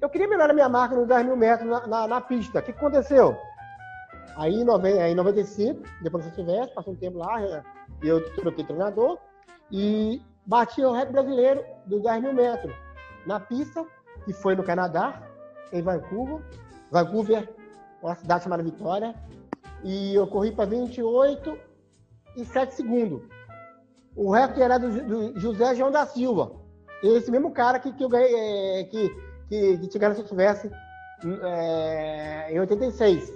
[0.00, 2.58] eu queria melhorar minha marca nos 10 mil metros na, na, na pista.
[2.58, 3.34] O que, aconteceu?
[4.36, 7.62] Aí em, 90, em 95, depois do tivesse, passou um tempo lá,
[8.02, 9.18] eu troquei treinador
[9.70, 12.74] e bati o recorde brasileiro dos 10 mil metros
[13.26, 13.84] na pista,
[14.24, 15.22] que foi no Canadá,
[15.72, 16.42] em Vancouver.
[16.92, 17.48] Vancouver,
[18.02, 19.14] uma cidade chamada Vitória.
[19.82, 21.58] E eu corri para 28
[22.36, 23.22] e 7 segundos.
[24.14, 24.90] O recorde era do,
[25.32, 26.52] do José João da Silva,
[27.02, 29.08] esse mesmo cara que, que eu ganhei, é, que,
[29.48, 30.70] que, que se tivesse
[31.42, 33.32] é, em 86.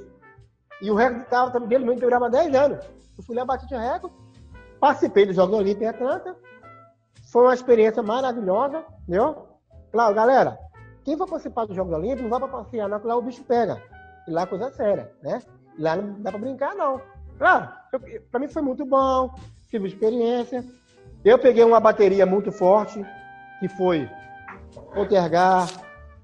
[0.83, 2.85] E o recorde estava também dele mesmo, durava 10 anos.
[3.17, 4.15] Eu fui lá, bati o recorde,
[4.79, 6.37] participei dos Jogos Olímpicos em Atlanta.
[7.33, 9.49] Foi uma experiência maravilhosa, entendeu?
[9.91, 10.59] Claro, galera,
[11.07, 13.45] quem for participar dos Jogos Olímpicos não vai para passear, não, que lá o bicho
[13.45, 13.81] pega.
[14.27, 15.41] E lá é coisa séria, né?
[15.79, 17.01] Lá não dá para brincar, não.
[17.39, 17.69] Claro,
[18.29, 19.33] para mim foi muito bom,
[19.71, 20.65] tive experiência.
[21.25, 23.01] Eu peguei uma bateria muito forte,
[23.61, 24.11] que foi
[24.93, 25.69] Poltergar,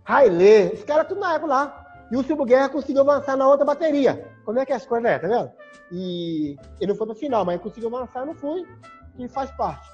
[0.02, 2.06] Railê, esse cara tudo na época lá.
[2.10, 4.34] E o Silvio Guerra conseguiu avançar na outra bateria.
[4.44, 5.52] Como é que é as coisas é, tá vendo?
[5.92, 8.66] E ele não foi pro final, mas conseguiu avançar, não fui,
[9.16, 9.88] e faz parte.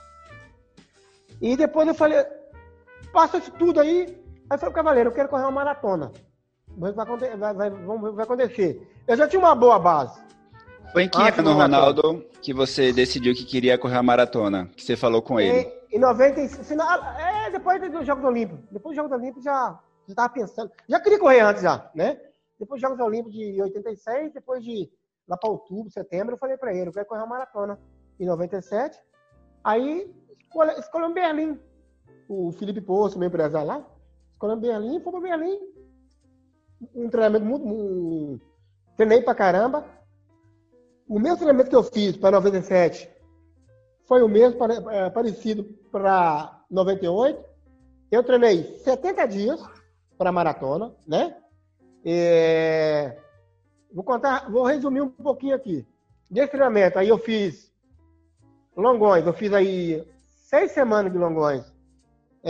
[1.43, 2.25] E depois eu falei,
[3.13, 4.27] passa isso tudo aí.
[4.51, 6.11] Aí eu falei, Cavaleiro, eu quero correr uma maratona.
[6.69, 8.89] Vai, vai, vai, vai, acontecer.
[9.07, 10.21] Eu já tinha uma boa base.
[10.93, 14.71] Foi em que ano, Ronaldo, que você decidiu que queria correr a maratona?
[14.75, 15.71] Que você falou com ele?
[15.91, 18.65] Em 95, final, é, depois dos Jogos Olímpicos.
[18.71, 20.71] Depois dos Jogos Olímpicos já estava pensando.
[20.89, 22.19] Já queria correr antes já, né?
[22.59, 24.91] Depois dos Jogos Olímpicos de 86, depois de
[25.29, 27.79] lá para outubro, setembro, eu falei para ele, eu quero correr uma maratona.
[28.19, 28.99] Em 97,
[29.63, 31.59] aí escolheu, escolheu Berlim.
[32.29, 33.87] O Felipe Poço, meu empresário lá,
[34.39, 35.59] escolheu Berlim, foi para Berlim.
[36.95, 37.67] Um treinamento muito.
[37.67, 38.39] Um,
[38.97, 39.85] treinei pra caramba.
[41.09, 43.11] O mesmo treinamento que eu fiz para 97
[44.07, 47.45] foi o mesmo é, parecido para 98.
[48.11, 49.61] Eu treinei 70 dias
[50.17, 51.37] para maratona, né?
[52.05, 53.19] É...
[53.93, 55.87] Vou contar, vou resumir um pouquinho aqui.
[56.31, 57.73] Desse treinamento, aí eu fiz
[58.77, 61.78] longões, eu fiz aí seis semanas de longões.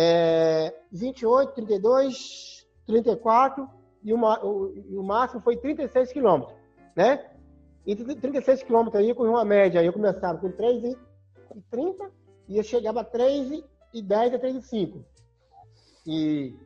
[0.00, 3.68] É, 28, 32, 34
[4.04, 6.56] e uma, o, o máximo foi 36 quilômetros,
[6.94, 7.28] né?
[7.84, 10.96] E 36 quilômetros aí com uma média, aí eu começava com 3 e
[11.68, 12.12] 30
[12.46, 15.04] e eu chegava a 3 e 10 a 3 e 5.
[16.06, 16.56] E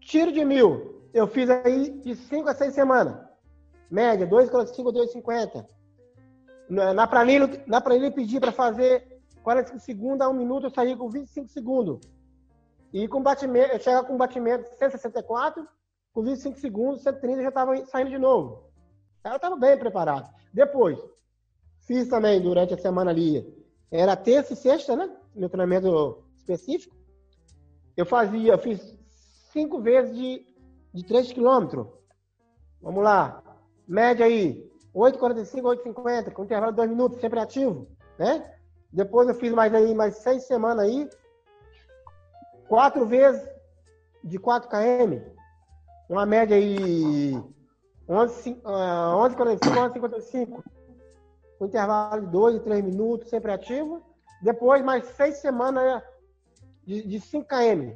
[0.00, 3.26] tiro de mil, eu fiz aí de 5 a 6 semanas.
[3.90, 5.66] Média, 2,5 a 2,50.
[6.94, 10.94] Na planilha, na planilha eu pedi para fazer 45 segundos a 1 minuto, eu saí
[10.94, 11.98] com 25 segundos.
[12.92, 15.66] E com batimento, eu chegava com batimento 164,
[16.12, 18.70] com 25 segundos, 130 já estava saindo de novo.
[19.24, 20.28] Eu estava bem preparado.
[20.52, 20.98] Depois,
[21.86, 23.46] fiz também durante a semana ali,
[23.90, 25.10] era terça e sexta, né?
[25.34, 26.96] Meu treinamento específico.
[27.96, 28.98] Eu fazia, eu fiz
[29.52, 30.46] cinco vezes de,
[30.92, 31.86] de 3 quilômetros.
[32.80, 33.42] Vamos lá.
[33.86, 37.86] Média aí, 8,45, 8,50, com intervalo de 2 minutos, sempre ativo,
[38.18, 38.54] né?
[38.92, 41.08] Depois eu fiz mais aí, mais seis semanas aí,
[42.70, 43.46] quatro vezes
[44.22, 45.20] de 4 km,
[46.08, 47.32] uma média aí
[48.08, 50.62] 11,45, 11,55,
[51.58, 54.00] com intervalo de 2 e 3 minutos, sempre ativo.
[54.40, 56.00] Depois mais seis semanas
[56.86, 57.92] de, de 5 km,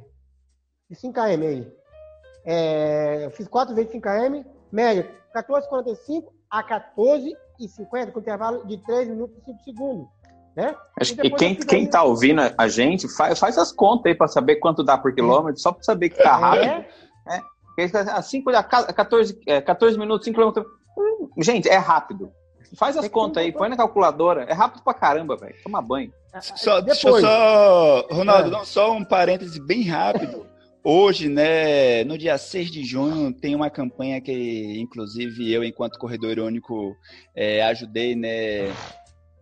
[0.89, 1.73] de 5 km aí.
[2.43, 9.37] É, fiz quatro vezes 5 km, média 14,45 a 14,50, com intervalo de 3 minutos
[9.37, 10.14] e 5 segundos.
[10.55, 10.73] Né?
[11.01, 14.55] E, e quem, quem tá ouvindo a gente, faz, faz as contas aí para saber
[14.55, 16.39] quanto dá por quilômetro, só para saber que tá é.
[16.39, 16.85] rápido.
[17.27, 17.41] É.
[18.11, 19.33] A 5, a 14,
[19.65, 20.65] 14 minutos, 5 quilômetros.
[20.97, 22.31] Hum, gente, é rápido.
[22.77, 24.43] Faz as é contas aí, põe na calculadora.
[24.43, 25.55] É rápido pra caramba, velho.
[25.61, 26.11] Toma banho.
[26.41, 28.51] Só, deixa eu só, Ronaldo, é.
[28.51, 30.45] não, só um parêntese bem rápido.
[30.83, 36.31] Hoje, né, no dia 6 de junho, tem uma campanha que, inclusive, eu, enquanto corredor
[36.31, 36.95] irônico,
[37.35, 38.71] é, ajudei, né,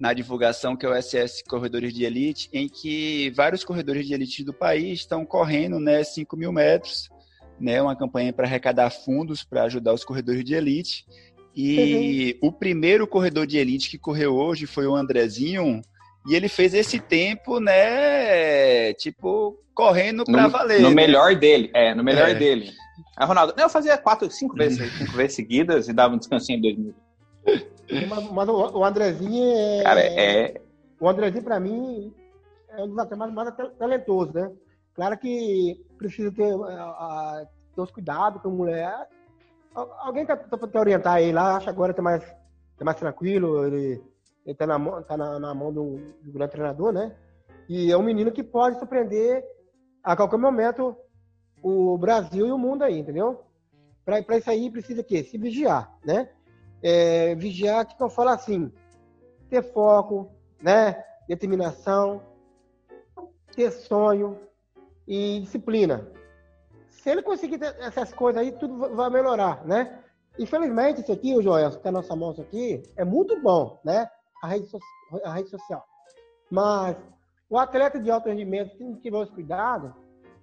[0.04, 4.44] na divulgação, que é o SS Corredores de Elite, em que vários corredores de elite
[4.44, 7.08] do país estão correndo né, 5 mil metros,
[7.58, 11.06] né, uma campanha para arrecadar fundos para ajudar os corredores de elite.
[11.56, 12.50] E uhum.
[12.50, 15.82] o primeiro corredor de elite que correu hoje foi o Andrezinho,
[16.28, 20.82] e ele fez esse tempo, né, tipo, correndo para valer.
[20.82, 20.96] No né?
[20.96, 22.36] melhor dele, é, no melhor é.
[22.36, 22.72] dele.
[23.16, 26.62] Aí, Ronaldo, eu fazia quatro, cinco vezes, cinco vezes seguidas e dava um descansinho em
[26.62, 27.02] dois minutos.
[28.08, 29.84] Mas, mas o Andrezinho é.
[29.84, 30.62] Cara, é.
[31.00, 32.14] O Andrezinho, para mim,
[32.70, 34.52] é um dos atletas mais, talentosos, né?
[34.96, 39.10] Claro que precisa ter, uh, ter os cuidados com a mulher.
[39.74, 42.24] Alguém tá, tá para orientar ele lá, acho agora tá mais,
[42.78, 44.04] tá mais tranquilo, ele,
[44.46, 47.16] ele tá, na, tá na, na mão do, do grande treinador, né?
[47.68, 49.44] E é um menino que pode surpreender
[50.04, 50.96] a qualquer momento
[51.62, 53.44] o Brasil e o mundo aí, entendeu?
[54.06, 55.24] Para isso aí precisa o quê?
[55.24, 56.30] Se vigiar, né?
[56.84, 58.72] É, vigiar, que eu falo assim,
[59.50, 60.30] ter foco,
[60.62, 61.04] né?
[61.28, 62.22] determinação,
[63.56, 64.38] ter sonho
[65.08, 66.08] e disciplina.
[66.90, 70.00] Se ele conseguir essas coisas aí, tudo vai melhorar, né?
[70.40, 74.10] Infelizmente, isso aqui, o Joel, que é a nossa isso aqui, é muito bom, né?
[74.42, 74.80] A rede, so
[75.24, 75.86] a rede social.
[76.50, 76.98] Mas
[77.50, 79.92] o atleta de alto rendimento, se não tiver os cuidados,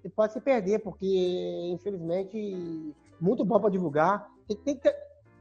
[0.03, 1.07] ele pode se perder, porque,
[1.72, 4.29] infelizmente, muito bom para divulgar.
[4.46, 4.92] Tem, tem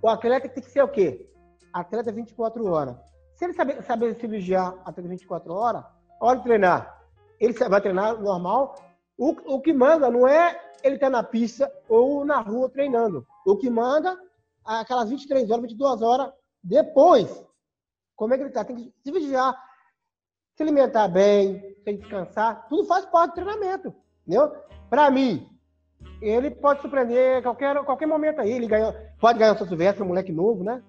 [0.01, 1.29] o atleta tem que ser o quê?
[1.73, 2.95] Atleta 24 horas.
[3.35, 5.83] Se ele saber, saber se vigiar atleta 24 horas,
[6.21, 6.99] hora de treinar.
[7.39, 8.75] Ele vai treinar normal.
[9.17, 13.25] O, o que manda não é ele estar tá na pista ou na rua treinando.
[13.45, 14.17] O que manda
[14.65, 16.31] aquelas 23 horas, 22 horas
[16.63, 17.45] depois.
[18.15, 18.63] Como é que ele está?
[18.65, 19.57] Tem que se vigiar,
[20.55, 22.67] se alimentar bem, sem descansar.
[22.67, 23.93] Tudo faz parte do treinamento.
[24.27, 24.51] Entendeu?
[24.89, 25.49] Para mim,
[26.21, 28.51] ele pode surpreender qualquer, qualquer momento aí.
[28.51, 30.81] Ele ganhou, pode ganhar o seu Silvestre, um moleque novo, né?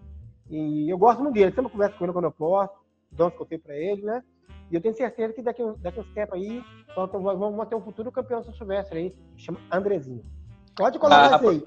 [0.49, 1.53] E eu gosto muito dele.
[1.55, 2.75] Sempre converso com ele quando eu posso,
[3.11, 4.23] dou uns conselhos para ele, né?
[4.71, 6.63] E eu tenho certeza que daqui, daqui uns tempos aí,
[6.95, 10.25] vamos ter um futuro campeão do Silvestre aí, chama Andrezinho.
[10.77, 11.67] Pode colocar ah, aí.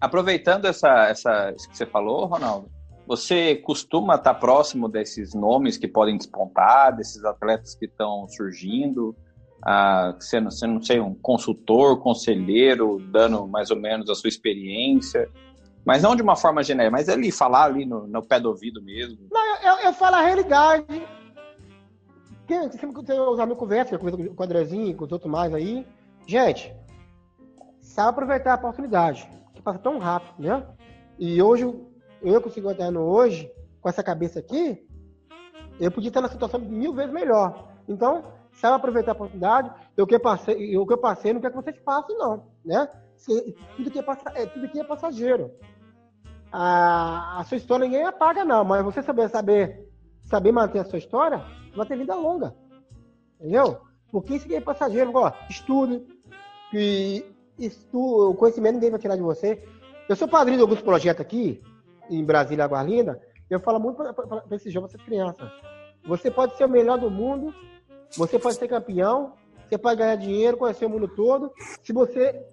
[0.00, 2.68] Aproveitando essa, essa, isso que você falou, Ronaldo,
[3.06, 9.16] você costuma estar próximo desses nomes que podem despontar, desses atletas que estão surgindo?
[9.62, 15.28] A sendo, sendo não sei, um consultor, conselheiro, dando mais ou menos a sua experiência,
[15.84, 18.82] mas não de uma forma genérica, mas ali, falar ali no, no pé do ouvido
[18.82, 19.18] mesmo.
[19.30, 20.84] Não, eu, eu falo a realidade.
[22.46, 25.86] Quem, sempre que os amigos conversam, com o Andrezinho, com os outros mais aí,
[26.26, 26.74] gente,
[27.80, 30.66] sabe aproveitar a oportunidade, que passa tão rápido, né?
[31.18, 31.64] E hoje,
[32.22, 34.86] eu consigo no hoje, com essa cabeça aqui,
[35.78, 37.68] eu podia estar na situação mil vezes melhor.
[37.88, 39.72] Então, sabe aproveitar a oportunidade.
[39.96, 42.88] Eu que passei, eu que passei, não quero que vocês passem, não, né?
[43.76, 45.50] tudo que é, é, tudo que é passageiro.
[46.52, 49.88] A, a, sua história ninguém apaga, não, mas você saber, saber,
[50.24, 51.44] saber manter a sua história,
[51.76, 52.54] vai ter vida longa.
[53.38, 53.80] Entendeu?
[54.10, 56.06] Porque isso aqui é passageiro, ó, estudo,
[56.72, 57.24] e
[57.58, 59.62] estudo, o conhecimento ninguém vai tirar de você.
[60.08, 61.62] Eu sou padrinho de alguns projetos aqui,
[62.08, 65.50] em Brasília, Água Linda, eu falo muito para esses jovens, essas crianças.
[66.04, 67.54] Você pode ser o melhor do mundo,
[68.16, 69.34] você pode ser campeão,
[69.68, 71.52] você pode ganhar dinheiro, conhecer o mundo todo.
[71.82, 72.44] Se você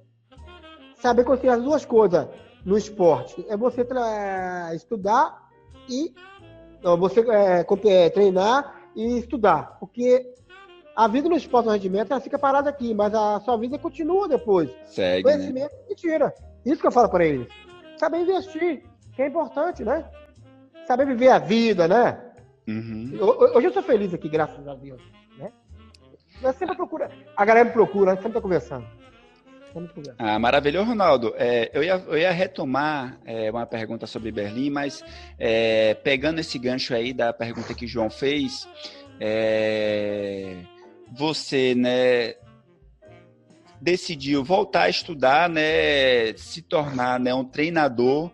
[1.02, 2.28] saber conseguir as duas coisas
[2.66, 3.86] no esporte, é você
[4.76, 5.50] estudar
[5.90, 6.14] e
[6.84, 10.34] não, você é, é, treinar e estudar, porque
[10.96, 14.28] a vida no esporte do rendimento ela fica parada aqui, mas a sua vida continua
[14.28, 14.70] depois.
[14.86, 15.82] Segue, Conhecimento né?
[15.90, 16.34] e tira.
[16.66, 17.48] Isso que eu falo para eles.
[17.98, 18.84] Saber investir,
[19.14, 20.10] que é importante, né?
[20.86, 22.20] Saber viver a vida, né?
[22.68, 23.18] Uhum.
[23.56, 25.02] Hoje eu sou feliz aqui, graças a Deus.
[26.42, 27.08] Eu sempre procuro.
[27.36, 28.86] A galera me procura, a gente sempre tá conversando.
[30.18, 31.34] Ah, maravilhoso, Ronaldo.
[31.38, 35.04] É, eu, ia, eu ia retomar é, uma pergunta sobre Berlim, mas
[35.38, 38.68] é, pegando esse gancho aí da pergunta que o João fez,
[39.20, 40.58] é,
[41.12, 42.36] você, né,
[43.80, 48.32] decidiu voltar a estudar, né, se tornar, né, um treinador.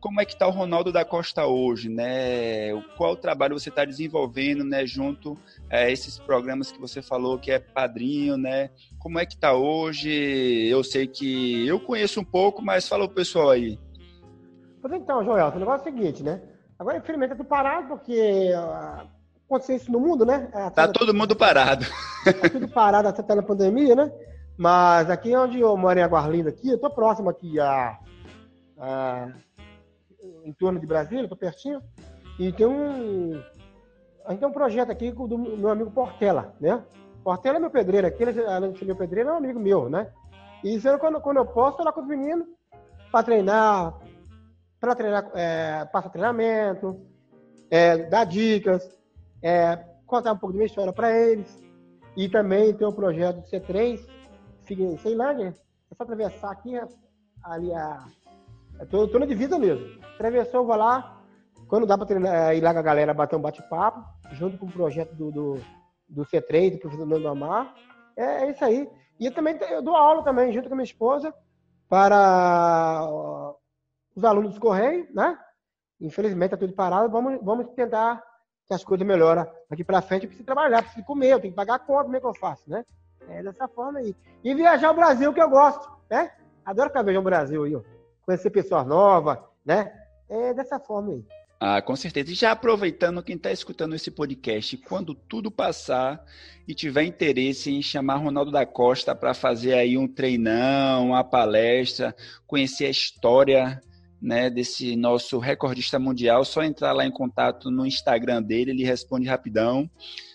[0.00, 2.70] Como é que está o Ronaldo da Costa hoje, né?
[2.96, 5.36] Qual trabalho você está desenvolvendo, né, junto
[5.70, 8.70] a esses programas que você falou que é padrinho, né?
[8.98, 10.68] Como é que está hoje?
[10.68, 13.78] Eu sei que eu conheço um pouco, mas fala o pessoal aí.
[14.80, 16.40] Pois então, Joel, o negócio é o seguinte, né?
[16.78, 19.08] Agora, infelizmente, é tudo parado, porque uh,
[19.46, 20.48] aconteceu isso no mundo, né?
[20.74, 21.84] Tá todo mundo parado.
[22.24, 24.12] Tá tudo parado até na pandemia, né?
[24.56, 27.98] Mas aqui onde eu moro em Aguarlinda, aqui, eu tô próximo aqui a,
[28.78, 29.28] a
[30.44, 31.80] em torno de Brasília, tô pertinho,
[32.38, 33.42] e tem um
[34.26, 36.82] a gente tem um projeto aqui do meu amigo Portela, né?
[37.22, 40.12] Portela é meu pedreiro aqui, ele, ser meu pedreiro, é um amigo meu, né?
[40.64, 42.46] E eu, quando, quando eu posso, tô lá com os meninos
[43.10, 43.94] para treinar,
[44.80, 47.00] para treinar, é, passar treinamento,
[47.70, 48.82] é, dar dicas,
[49.42, 51.62] é, contar um pouco de minha história para eles.
[52.16, 54.00] E também tem o projeto do C3,
[54.62, 55.54] fica em Ceilândia,
[55.90, 56.80] é só atravessar aqui,
[57.44, 58.06] ali a.
[58.90, 59.86] Tô, tô na divisa mesmo.
[60.14, 61.15] Atravessou, vou lá.
[61.68, 65.14] Quando dá para ir lá com a galera bater um bate-papo, junto com o projeto
[65.14, 65.60] do, do,
[66.08, 67.74] do C3, do professor Nando Amar.
[68.16, 68.88] É, é, isso aí.
[69.18, 71.34] E eu também eu dou aula também, junto com a minha esposa,
[71.88, 73.06] para
[74.14, 75.38] os alunos do Correio, né?
[76.00, 77.10] Infelizmente está tudo parado.
[77.10, 78.22] Vamos, vamos tentar
[78.66, 80.24] que as coisas melhorem aqui para frente.
[80.24, 82.34] Eu preciso trabalhar, preciso comer, eu tenho que pagar a conta, como é que eu
[82.34, 82.84] faço, né?
[83.28, 84.14] É dessa forma aí.
[84.44, 86.32] E viajar o Brasil, que eu gosto, né?
[86.64, 87.76] Adoro ficar viajando o Brasil aí.
[88.24, 89.92] Conhecer pessoas novas, né?
[90.28, 91.24] É dessa forma aí.
[91.58, 92.30] Ah, com certeza.
[92.30, 96.22] E já aproveitando quem está escutando esse podcast, quando tudo passar
[96.68, 102.14] e tiver interesse em chamar Ronaldo da Costa para fazer aí um treinão, uma palestra,
[102.46, 103.80] conhecer a história
[104.20, 109.26] né, desse nosso recordista mundial, só entrar lá em contato no Instagram dele, ele responde
[109.26, 109.88] rapidão.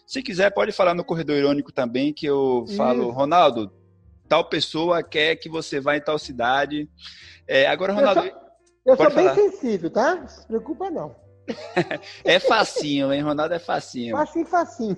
[0.08, 3.12] Se quiser, pode falar no Corredor Irônico também, que eu falo, Isso.
[3.12, 3.72] Ronaldo,
[4.28, 6.90] tal pessoa quer que você vá em tal cidade.
[7.48, 8.41] É, agora, Ronaldo.
[8.86, 10.16] Eu sou, eu sou bem sensível, tá?
[10.16, 11.16] Não se preocupa, não.
[12.24, 13.22] é facinho, hein?
[13.22, 14.16] Ronaldo é facinho.
[14.16, 14.98] Facinho, facinho.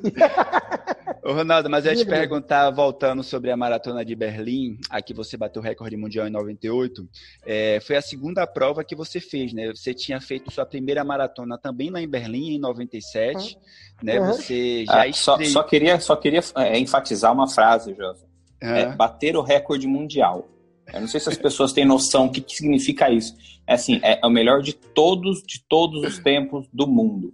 [1.24, 5.38] Ô, Ronaldo, mas eu ia te perguntar, voltando sobre a maratona de Berlim, aqui você
[5.38, 7.08] bateu o recorde mundial em 98,
[7.46, 9.70] é, foi a segunda prova que você fez, né?
[9.74, 13.62] Você tinha feito sua primeira maratona também lá em Berlim, em 97, uhum.
[14.04, 14.20] né?
[14.20, 18.26] Você já ah, só, só, queria, só queria é, enfatizar uma frase, José.
[18.62, 18.70] Uhum.
[18.70, 20.50] É, bater o recorde mundial.
[20.92, 23.36] Eu não sei se as pessoas têm noção o que, que significa isso.
[23.66, 27.34] É assim, é o melhor de todos, de todos os tempos do mundo.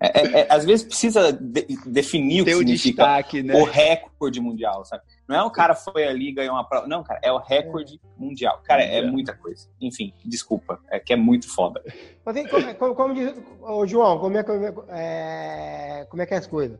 [0.00, 3.54] É, é, é, às vezes precisa de, definir o que significa destaque, né?
[3.54, 5.02] o recorde mundial, sabe?
[5.26, 6.86] Não é o cara foi ali e ganhou uma prova.
[6.86, 8.60] Não, cara, é o recorde mundial.
[8.64, 9.66] Cara, é, muita coisa.
[9.80, 10.78] Enfim, desculpa.
[10.90, 11.82] É que é muito foda.
[12.24, 13.32] Mas como, como, como diz
[13.62, 16.78] o João, como é, como, é, como é que é as coisas?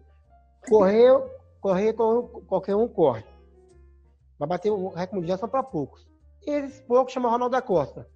[0.68, 1.18] Correr,
[1.60, 3.24] correr qualquer um corre.
[4.38, 6.06] Vai bater o recorde mundial só para poucos.
[6.46, 8.06] E esses poucos chamam Ronaldo da Costa.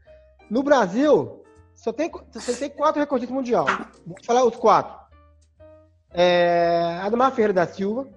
[0.51, 1.43] No Brasil,
[1.75, 3.67] só tem, só tem quatro recordistas mundial.
[4.07, 4.99] Vou falar os quatro.
[6.11, 8.09] É, Ademar Ferreira da Silva,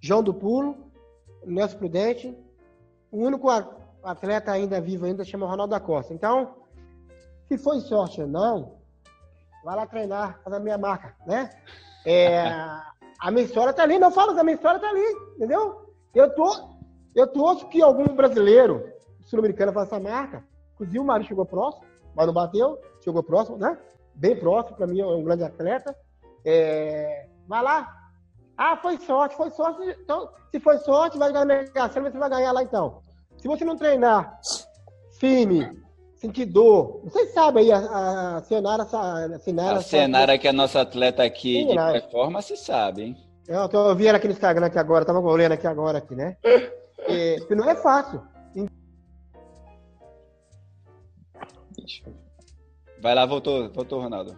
[0.00, 0.90] João do Pulo,
[1.44, 2.38] Nelson Prudente.
[3.10, 3.48] O único
[4.02, 6.14] atleta ainda vivo ainda chama Ronaldo da Costa.
[6.14, 6.56] Então,
[7.46, 8.78] se foi sorte ou não,
[9.64, 11.50] vai lá treinar, fazer a minha marca, né?
[12.06, 12.40] É,
[13.20, 15.04] a minha história tá ali, não falo da minha história tá ali,
[15.36, 15.94] entendeu?
[16.14, 16.77] Eu tô,
[17.14, 18.84] eu torço que algum brasileiro
[19.24, 20.44] sul-americano faça essa marca.
[20.74, 21.84] Inclusive o Mário chegou próximo,
[22.14, 23.76] mas não bateu, chegou próximo, né?
[24.14, 25.94] Bem próximo, para mim é um grande atleta.
[26.44, 27.26] É...
[27.46, 27.94] Vai lá.
[28.56, 29.80] Ah, foi sorte, foi sorte.
[30.02, 33.00] Então, se foi sorte, vai ganhar na Mega Sena, você vai ganhar lá então.
[33.36, 34.38] Se você não treinar
[35.20, 35.80] firme,
[36.16, 38.82] sentir dor, vocês sabem aí, a, a Senara...
[38.82, 43.16] A Senara, a Senara que é a nossa atleta aqui Sim, de performance, sabe, hein?
[43.46, 46.36] Eu tô vendo aqui no Instagram aqui agora, tava olhando aqui agora, aqui, né?
[47.06, 48.22] E, não é fácil.
[53.00, 54.36] Vai lá, voltou, voltou, Ronaldo.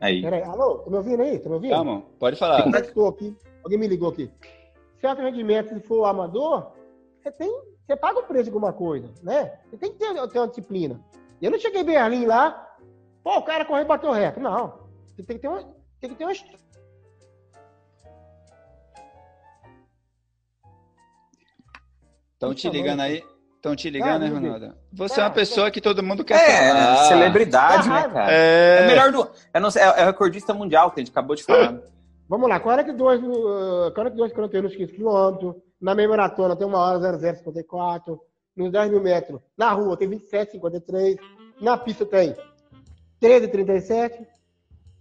[0.00, 0.22] Aí.
[0.22, 1.38] Peraí, alô, tá me ouvindo aí?
[1.38, 1.70] Tá me ouvindo?
[1.72, 2.68] Calma, pode falar.
[2.68, 3.36] Estou aqui.
[3.64, 4.30] Alguém me ligou aqui.
[5.00, 6.72] Certo rendimento, se for amador,
[7.22, 7.50] você tem,
[7.86, 9.58] você paga o preço de alguma coisa, né?
[9.70, 11.00] Você tem que ter, ter uma disciplina.
[11.40, 12.76] Eu não cheguei em Berlim lá,
[13.22, 14.40] pô, o cara correu e bateu reto.
[14.40, 14.80] Não.
[15.06, 15.62] Você tem que ter uma,
[16.00, 16.34] tem que ter uma
[22.38, 23.24] Estão te ligando aí?
[23.56, 24.74] Estão te ligando, né, Ah, Ronaldo?
[24.92, 27.04] Você é Ah, uma pessoa que todo mundo quer É, falar.
[27.08, 28.32] celebridade, Dá né, cara?
[28.32, 28.84] É, É.
[28.84, 29.28] o melhor do.
[29.52, 31.76] É, não sei, é, é o recordista mundial que a gente acabou de falar.
[32.28, 35.56] Vamos lá, 42, uh, 42 41 nos 15 quilômetros.
[35.80, 38.20] Na meia maratona tem uma hora 0054.
[38.56, 39.40] Nos 10 mil metros.
[39.56, 41.18] Na rua tem 27,53.
[41.60, 42.36] Na pista tem
[43.20, 44.24] 13,37.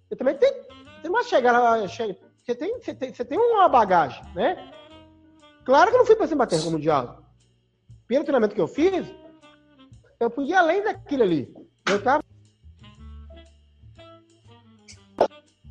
[0.09, 0.51] E também tem,
[1.01, 1.87] tem uma chegada.
[1.87, 4.71] Chega, você, tem, você, tem, você tem uma bagagem, né?
[5.65, 7.19] Claro que eu não fui para cima bater com o Mundial.
[8.07, 9.05] Pelo treinamento que eu fiz,
[10.19, 11.53] eu podia ir além daquilo ali.
[11.89, 12.23] Eu tava.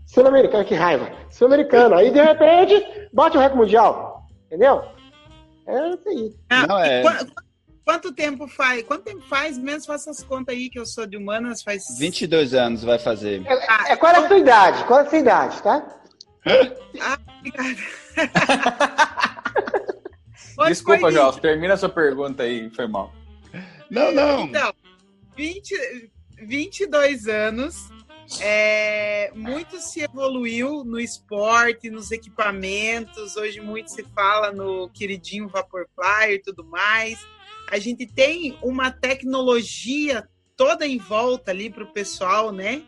[0.06, 1.10] Sul-americano, que raiva.
[1.30, 1.94] Sul-americano.
[1.96, 4.26] Aí, de repente, bate o recorde mundial.
[4.46, 4.82] Entendeu?
[5.66, 6.34] É isso aí.
[6.50, 7.26] Ah, Não, é- qua-
[7.84, 8.82] Quanto tempo faz?
[8.82, 9.56] Quanto tempo faz?
[9.56, 11.84] Menos faça as contas aí, que eu sou de humanas, faz.
[11.98, 13.46] 22 anos vai fazer.
[13.46, 14.84] É, é qual é a sua idade?
[14.86, 16.00] Qual é a sua idade, tá?
[17.00, 17.76] Ah, obrigada.
[20.58, 23.12] Onde Desculpa, Joel, termina a sua pergunta aí, foi mal.
[23.90, 24.44] Não, não.
[24.44, 24.72] Então,
[25.36, 27.88] 20, 22 anos,
[28.40, 33.36] é, muito se evoluiu no esporte, nos equipamentos.
[33.36, 37.18] Hoje muito se fala no queridinho Vaporfly e tudo mais.
[37.70, 42.82] A gente tem uma tecnologia toda em volta ali para o pessoal, né?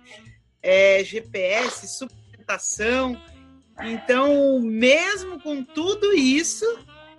[0.62, 3.20] É, GPS, suplementação.
[3.82, 6.64] Então, mesmo com tudo isso,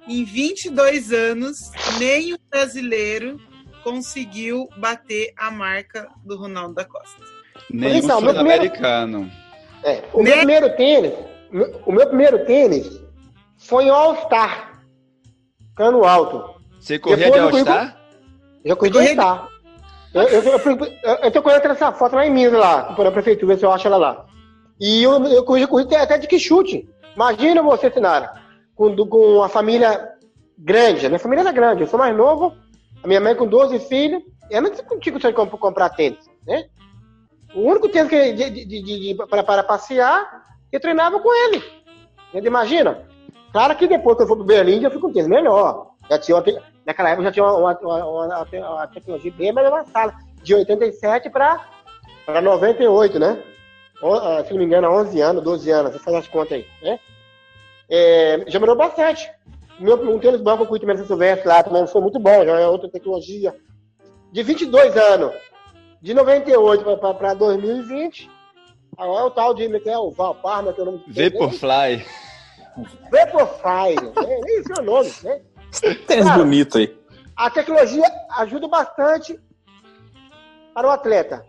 [0.10, 3.40] em 22 anos, nem o brasileiro
[3.84, 7.22] conseguiu bater a marca do Ronaldo da Costa.
[7.72, 9.32] Nenhum primeiro- sul-americano.
[9.84, 10.30] É, o Né?
[10.32, 11.14] meu primeiro tênis,
[11.86, 13.02] o meu primeiro tênis
[13.58, 14.82] foi em All-Star.
[15.76, 16.60] Cano alto.
[16.80, 17.98] Você corria de Depois eu corri All-Star?
[18.66, 19.50] Eu corri de Corri de- All-Star.
[20.14, 20.60] Eu, eu, eu,
[21.04, 23.72] eu, eu tô correndo essa foto lá em Minas, lá, na prefeitura, ver se eu
[23.72, 24.26] acho ela lá.
[24.80, 26.90] E eu, eu corri, corri até de que chute.
[27.16, 28.42] Imagina você, Sinara,
[28.80, 30.10] com, com uma família
[30.58, 31.06] grande.
[31.06, 32.56] A minha família era grande, eu sou mais novo,
[33.04, 34.24] a minha mãe com 12 filhos.
[34.50, 36.64] Eu não tinha comp- comprar tênis, né?
[37.54, 41.62] O único tênis que, de, de, de, para, para passear, eu treinava com ele.
[42.34, 43.04] Imagina.
[43.52, 45.88] Claro que depois que eu fui pro Berlim, já fui com um tênis melhor.
[46.10, 46.38] Já tinha
[46.86, 50.14] naquela época já tinha uma, uma, uma- uma- tecnologia bem mais avançada.
[50.42, 51.68] De 87 para
[52.42, 53.44] 98, né?
[54.02, 55.92] Ah, Se não me engano, 11 anos, 12 anos.
[55.92, 56.98] Você faz as contas aí, né?
[57.90, 59.30] É, já melhorou bastante.
[59.80, 62.68] Meu, um tênis eu fui também nessa Silvestre lá, também foi muito bom, já é
[62.68, 63.56] outra tecnologia.
[64.32, 65.34] De 22 anos,
[66.02, 68.30] de 98 para 2020,
[68.98, 72.06] agora é o tal de, que é o Valparma, que é o nome Vaporfly.
[73.10, 74.40] Vaporfly, né?
[74.44, 75.42] Nem isso é o nome, né?
[76.08, 76.98] Tênis Cara, bonito aí.
[77.36, 78.06] A tecnologia
[78.38, 79.40] ajuda bastante
[80.74, 81.46] para o atleta.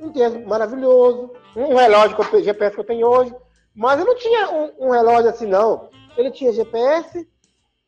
[0.00, 3.34] Um tênis maravilhoso, um relógio que eu, GPS que eu tenho hoje,
[3.74, 5.88] mas eu não tinha um, um relógio assim, não.
[6.16, 7.26] Ele tinha GPS,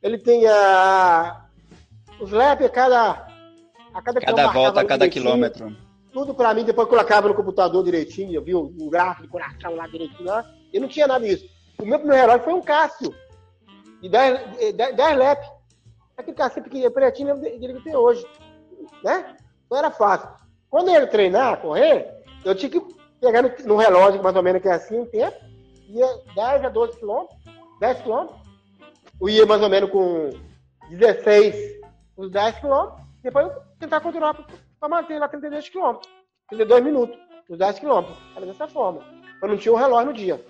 [0.02, 1.44] ele tinha
[2.20, 3.10] os laps a cada,
[3.92, 5.76] a cada, Cada volta, marcava cada quilômetro.
[6.12, 9.28] Tudo para mim, depois eu colocava no computador direitinho, eu vi o, o gráfico de
[9.28, 10.44] coração lá direitinho lá.
[10.72, 11.44] Eu não tinha nada disso.
[11.80, 13.14] O meu primeiro relógio foi um Cássio,
[14.00, 15.44] de 10, 10, 10 lap.
[16.16, 18.24] Aquele Cássio pequenininho, pretinho, ele que tem hoje.
[19.02, 19.36] Né?
[19.70, 20.28] Não era fácil.
[20.70, 22.80] Quando eu ia treinar, correr, eu tinha que
[23.20, 25.36] pegar no, no relógio, mais ou menos, que é assim, um tempo,
[25.88, 27.38] ia 10 a 12 quilômetros,
[27.80, 28.40] 10 quilômetros.
[29.20, 30.30] Eu ia mais ou menos com
[30.90, 31.80] 16,
[32.16, 36.10] os 10 quilômetros, depois eu tentar continuar para manter lá 32 quilômetros,
[36.48, 37.18] 32 minutos,
[37.48, 38.16] os 10 quilômetros.
[38.36, 39.02] Era dessa forma.
[39.40, 40.44] Eu não tinha o relógio no dia.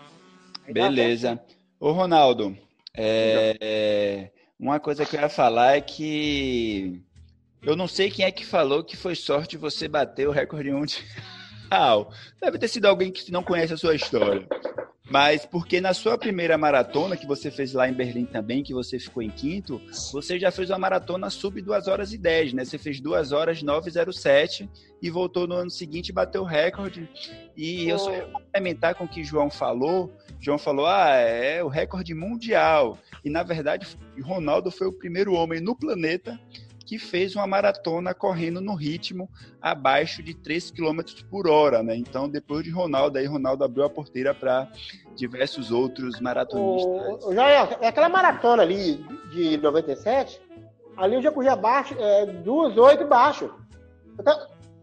[0.66, 1.41] Aí Beleza.
[1.78, 2.57] Ô, Ronaldo,
[2.97, 7.03] é, uma coisa que eu ia falar é que
[7.62, 11.03] eu não sei quem é que falou que foi sorte você bater o recorde mundial.
[12.41, 14.47] Deve ter sido alguém que não conhece a sua história.
[15.11, 18.99] Mas porque na sua primeira maratona, que você fez lá em Berlim também, que você
[18.99, 19.81] ficou em quinto,
[20.11, 22.65] você já fez uma maratona sub 2 horas e 10, né?
[22.65, 24.69] Você fez 2 horas 9,07
[25.03, 27.07] e voltou no ano seguinte e bateu o recorde.
[27.55, 30.11] E eu só ia complementar com o que o João falou.
[30.41, 32.99] João falou, ah, é o recorde mundial.
[33.23, 33.87] E na verdade,
[34.23, 36.41] Ronaldo foi o primeiro homem no planeta
[36.85, 39.28] que fez uma maratona correndo no ritmo
[39.61, 41.97] abaixo de 3 km por hora, né?
[41.97, 44.70] Então, depois de Ronaldo, aí Ronaldo abriu a porteira para
[45.16, 47.24] diversos outros maratonistas.
[47.24, 50.41] O, é aquela maratona ali de 97,
[50.97, 53.51] ali eu já corri abaixo, é, duas, oito baixo.
[54.18, 54.35] Eu,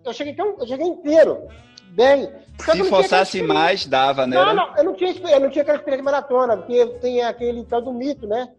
[0.05, 1.47] eu, cheguei tão, eu cheguei inteiro,
[1.89, 2.31] bem.
[2.59, 4.35] Se forçasse mais, dava, né?
[4.35, 7.63] Não, não, eu não tinha, eu não tinha aquela experiência de maratona, porque tem aquele
[7.65, 8.49] tal do mito, né?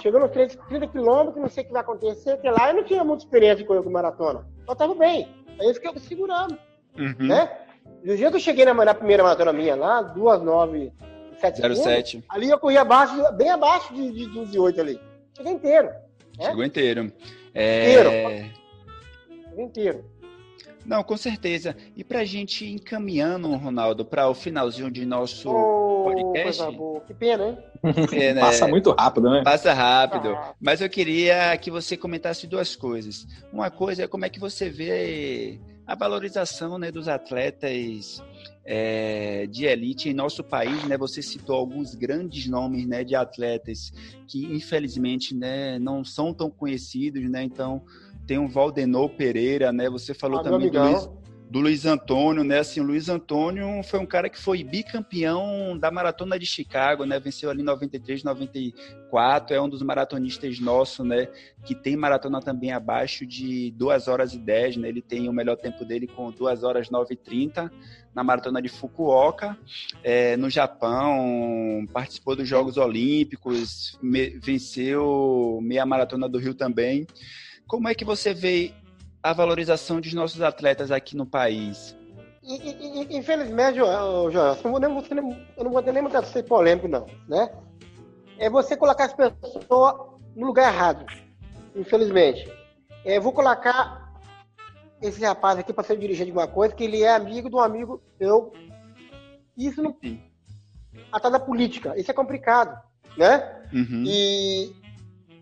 [0.00, 2.84] Chegou nos 30, 30 quilômetros, não sei o que vai acontecer, que lá eu não
[2.84, 4.46] tinha muita experiência com, com maratona.
[4.66, 5.28] Eu tava bem.
[5.58, 6.58] Aí eu fiquei segurando,
[6.98, 7.14] Uhum.
[7.18, 7.50] né?
[8.02, 10.92] E o dia que eu cheguei na, na primeira maratona minha lá, 2, 9,
[11.38, 12.24] 7 segundos, 07.
[12.28, 15.00] ali eu corri abaixo, bem abaixo de, de 12 8 ali.
[15.36, 15.90] Cheguei inteiro.
[16.38, 16.44] É?
[16.46, 17.12] Chegou inteiro.
[17.54, 17.92] É...
[17.92, 18.50] Inteiro.
[19.58, 20.04] Inteiro.
[20.84, 21.76] Não, com certeza.
[21.96, 26.58] E para a gente ir encaminhando, Ronaldo, para o finalzinho de nosso Ô, podcast.
[26.58, 27.00] coisa boa.
[27.00, 27.58] Que pena, hein?
[28.12, 28.40] É, né?
[28.40, 29.42] Passa muito rápido, né?
[29.42, 30.30] Passa rápido.
[30.30, 30.54] Ah.
[30.60, 33.26] Mas eu queria que você comentasse duas coisas.
[33.52, 38.22] Uma coisa é como é que você vê a valorização né, dos atletas
[38.64, 40.84] é, de elite em nosso país.
[40.84, 40.96] Né?
[40.98, 43.92] Você citou alguns grandes nomes né, de atletas
[44.26, 47.28] que, infelizmente, né, não são tão conhecidos.
[47.28, 47.42] Né?
[47.42, 47.82] Então,
[48.30, 49.90] tem o Valdenor Pereira, né?
[49.90, 50.78] Você falou Ah, também do.
[50.80, 51.10] Luiz,
[51.50, 52.60] do Luiz Antônio, né?
[52.60, 57.18] Assim, o Luiz Antônio foi um cara que foi bicampeão da maratona de Chicago, né?
[57.18, 61.26] Venceu ali em 93, 94, é um dos maratonistas nossos, né?
[61.64, 64.88] Que tem maratona também abaixo de 2 horas e 10, né?
[64.88, 67.68] Ele tem o melhor tempo dele com 2 horas 9 e 30
[68.14, 69.58] na maratona de Fukuoka,
[70.04, 77.08] é, no Japão, participou dos Jogos Olímpicos, me- venceu meia maratona do Rio também.
[77.70, 78.74] Como é que você vê
[79.22, 81.96] a valorização dos nossos atletas aqui no país?
[82.42, 87.48] Infelizmente, Joel, eu não vou nem- eu não vou nem muita ser polêmico, não, né?
[88.40, 89.94] É você colocar as pessoas
[90.34, 91.06] no lugar errado,
[91.76, 92.52] infelizmente.
[93.04, 94.18] É, vou colocar
[95.00, 97.60] esse rapaz aqui para ser dirigente de uma coisa que ele é amigo de um
[97.60, 98.52] amigo meu.
[99.56, 99.96] Isso não...
[101.12, 102.76] Atrás da política, isso é complicado,
[103.16, 103.64] né?
[103.72, 104.02] Uhum.
[104.04, 104.74] E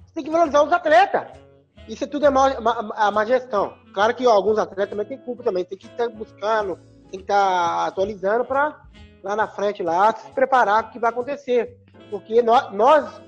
[0.04, 1.47] você tem que valorizar os atletas.
[1.88, 3.74] Isso tudo é a má gestão.
[3.94, 5.64] Claro que ó, alguns atletas também têm culpa também.
[5.64, 6.76] Tem que estar buscando,
[7.10, 8.82] tem que estar atualizando para
[9.22, 11.78] lá na frente lá se preparar para o que vai acontecer.
[12.10, 13.22] Porque nós, nós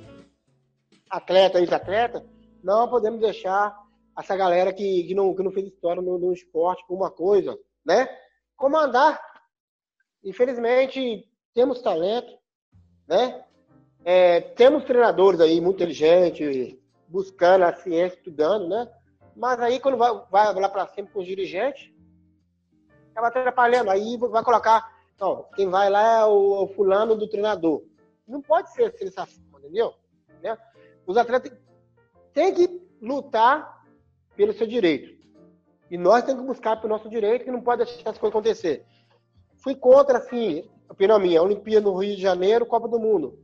[1.09, 2.23] atletas, ex-atletas,
[2.63, 3.77] não podemos deixar
[4.19, 7.59] essa galera que, que, não, que não fez história no, no esporte por uma coisa,
[7.85, 8.09] né?
[8.57, 9.21] Comandar.
[10.23, 12.33] Infelizmente, temos talento,
[13.09, 13.43] né?
[14.05, 16.77] É, temos treinadores aí muito inteligentes,
[17.11, 18.89] buscando a ciência, estudando, né?
[19.37, 21.93] Mas aí quando vai, vai lá para cima com os dirigentes,
[23.11, 23.91] acaba atrapalhando.
[23.91, 27.83] Aí vai colocar, não, quem vai lá é o, o fulano do treinador.
[28.27, 29.93] Não pode ser assim dessa forma, entendeu?
[30.43, 30.57] Né?
[31.07, 31.53] Os atletas
[32.33, 33.85] têm que lutar
[34.37, 35.19] pelo seu direito.
[35.91, 38.87] E nós temos que buscar pelo nosso direito, que não pode deixar as coisas acontecer.
[39.57, 43.41] Fui contra, assim, opinião minha, Olimpíada no Rio de Janeiro, Copa do Mundo.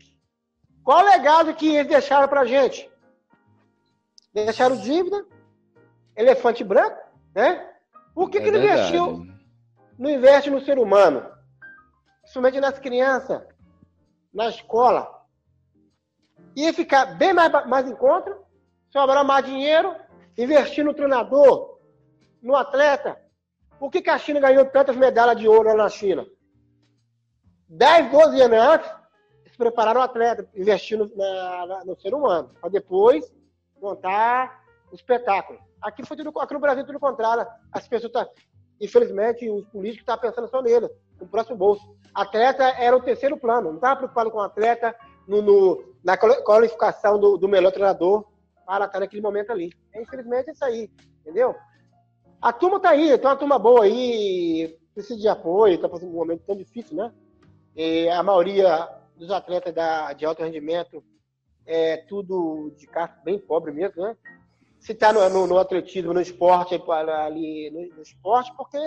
[0.85, 2.89] Qual o legado que eles deixaram pra gente?
[4.45, 5.25] Deixaram dívida,
[6.15, 6.99] elefante branco,
[7.35, 7.71] né?
[8.15, 8.95] Por que, É que não verdade.
[8.95, 9.27] investiu,
[9.99, 11.27] não investe no ser humano?
[12.21, 13.43] Principalmente nas crianças,
[14.35, 15.11] na escola.
[16.55, 18.37] Ia ficar bem mais, mais em conta,
[18.91, 19.95] sobrar mais dinheiro,
[20.37, 21.79] investir no treinador,
[22.43, 23.19] no atleta.
[23.79, 26.27] Por que, que a China ganhou tantas medalhas de ouro lá na China?
[27.71, 28.91] 10, 12 anos antes,
[29.47, 33.35] eles prepararam o atleta, investindo na- na- no ser humano, para depois
[33.81, 35.59] montar o espetáculo.
[35.83, 37.47] Aqui foi tudo, aqui no Brasil tudo contrário.
[37.73, 38.29] As pessoas tá,
[38.81, 40.89] infelizmente, os políticos estão pensando só nele,
[41.21, 41.97] no próximo bolso.
[42.15, 44.95] Atleta era o terceiro plano, não estava preocupado com o atleta
[45.27, 48.25] no, no- na quali- qualificação do, do melhor treinador
[48.65, 49.71] para estar naquele momento ali.
[49.93, 51.55] É, infelizmente é isso aí, entendeu?
[52.41, 56.15] A turma tá aí, tem uma turma boa aí, precisa de apoio, está passando um
[56.17, 57.13] momento tão difícil, né?
[57.75, 61.03] E a maioria dos atletas da, de alto rendimento
[61.67, 64.17] é tudo de casa bem pobre mesmo, né?
[64.79, 68.79] Se tá no, no, no atletismo, no esporte, é ali no, no esporte, porque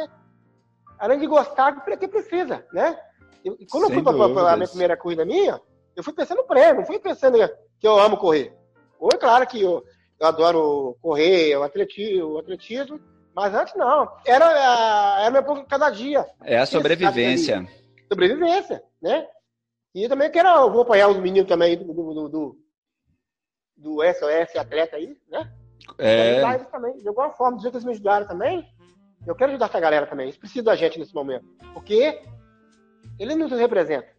[0.97, 2.97] além de gostar, para que precisa, né?
[3.43, 5.59] E, quando Sem eu fui para a minha primeira corrida minha,
[5.95, 7.37] eu fui pensando no prêmio, não fui pensando
[7.79, 8.53] que eu amo correr.
[8.99, 9.83] Ou é claro que eu,
[10.19, 12.99] eu adoro correr, o atletismo, o atletismo,
[13.33, 14.09] mas antes não.
[14.25, 17.65] Era, era meu pouco cada dia É a sobrevivência.
[18.09, 19.27] sobrevivência, né?
[19.95, 22.58] E eu também quero, eu vou apoiar os meninos também do, do, do,
[23.79, 25.49] do, SOS atleta aí, né?
[25.97, 28.67] É, eles também, de alguma forma, do jeito que eles me ajudaram também,
[29.25, 30.25] eu quero ajudar essa galera também.
[30.27, 32.21] Eles precisam da gente nesse momento, porque
[33.17, 34.09] eles nos representam.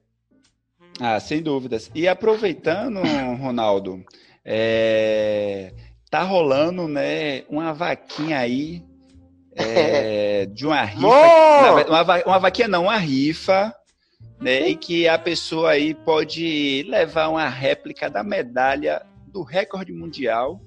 [1.00, 1.90] ah, sem dúvidas.
[1.94, 3.00] E aproveitando,
[3.40, 4.04] Ronaldo,
[4.44, 5.72] é,
[6.10, 8.82] tá rolando, né, uma vaquinha aí
[9.54, 11.06] é, de uma rifa.
[11.62, 13.74] Verdade, uma, va- uma vaquinha não, uma rifa,
[14.40, 20.60] né, em que a pessoa aí pode levar uma réplica da medalha do recorde mundial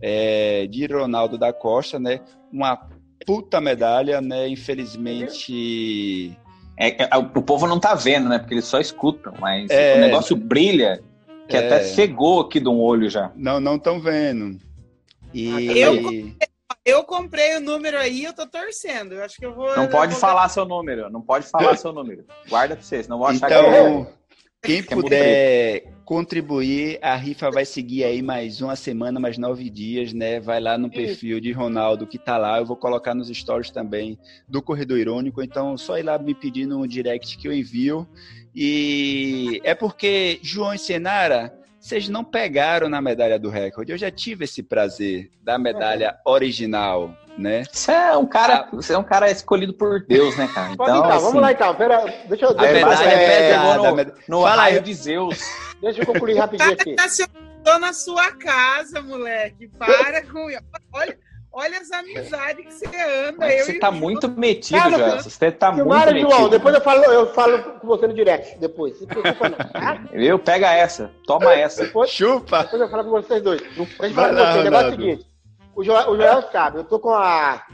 [0.00, 2.20] é, de Ronaldo da Costa, né?
[2.52, 2.88] Uma
[3.26, 4.48] puta medalha, né?
[4.48, 6.36] Infelizmente.
[6.78, 8.38] É, é, o povo não tá vendo, né?
[8.38, 9.96] Porque eles só escutam, mas É.
[9.96, 11.02] o negócio brilha,
[11.48, 11.66] que É.
[11.66, 13.30] até cegou aqui de um olho já.
[13.36, 14.58] Não, não estão vendo.
[15.32, 16.32] E Eu-
[16.84, 19.12] Eu comprei o número aí, eu tô torcendo.
[19.14, 19.68] Eu acho que eu vou.
[19.76, 22.24] Não eu pode vou- falar seu número, não pode falar seu número.
[22.48, 24.08] Guarda pra vocês, não vou achar que é então,
[24.60, 30.40] Quem puder contribuir, a rifa vai seguir aí mais uma semana, mais nove dias, né?
[30.40, 32.58] Vai lá no perfil de Ronaldo que tá lá.
[32.58, 35.42] Eu vou colocar nos stories também do Corredor Irônico.
[35.42, 38.06] Então, só ir lá me pedir no direct que eu envio.
[38.54, 43.90] E é porque João e Senara vocês não pegaram na medalha do recorde.
[43.90, 47.64] Eu já tive esse prazer da medalha original, né?
[47.72, 50.72] Você é um cara, você é um cara escolhido por Deus, né, cara?
[50.72, 51.74] Então, então assim, vamos lá então.
[51.74, 52.50] Pera, deixa eu.
[52.50, 53.76] A medalha é, é.
[53.76, 54.14] No, med...
[54.28, 55.40] no Fala aí de Zeus.
[55.80, 56.94] Deixa eu concluir rapidinho aqui.
[57.64, 59.68] Tá na sua casa, moleque.
[59.76, 60.46] Para com.
[60.92, 61.18] Olha.
[61.54, 63.36] Olha as amizades que você anda.
[63.38, 65.22] Mas você tá muito metido, já.
[65.22, 66.30] Você tá muito Mara, metido.
[66.30, 68.58] João, depois eu falo, eu falo com você no direct.
[68.58, 68.96] Depois.
[68.98, 69.58] Se preocupa, não.
[69.58, 69.94] Tá?
[70.12, 70.38] Viu?
[70.38, 71.10] Pega essa.
[71.26, 71.84] Toma essa.
[71.84, 72.62] Depois, Chupa.
[72.62, 73.60] Depois eu falo com vocês dois.
[73.60, 74.56] Deixa eu falar com vocês.
[74.56, 75.32] O negócio é o seguinte.
[75.74, 77.64] O Joel, o Joel sabe, eu tô com a,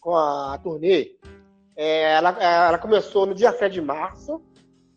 [0.00, 1.16] com a turnê.
[1.76, 4.42] É, ela, ela começou no dia 7 de março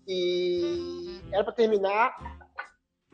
[0.07, 2.15] e era para terminar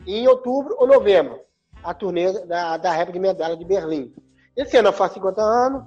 [0.05, 1.39] em outubro ou novembro.
[1.83, 4.13] A turnê da, da Rap de Medalha de Berlim.
[4.55, 5.83] Esse ano eu faço 50 anos,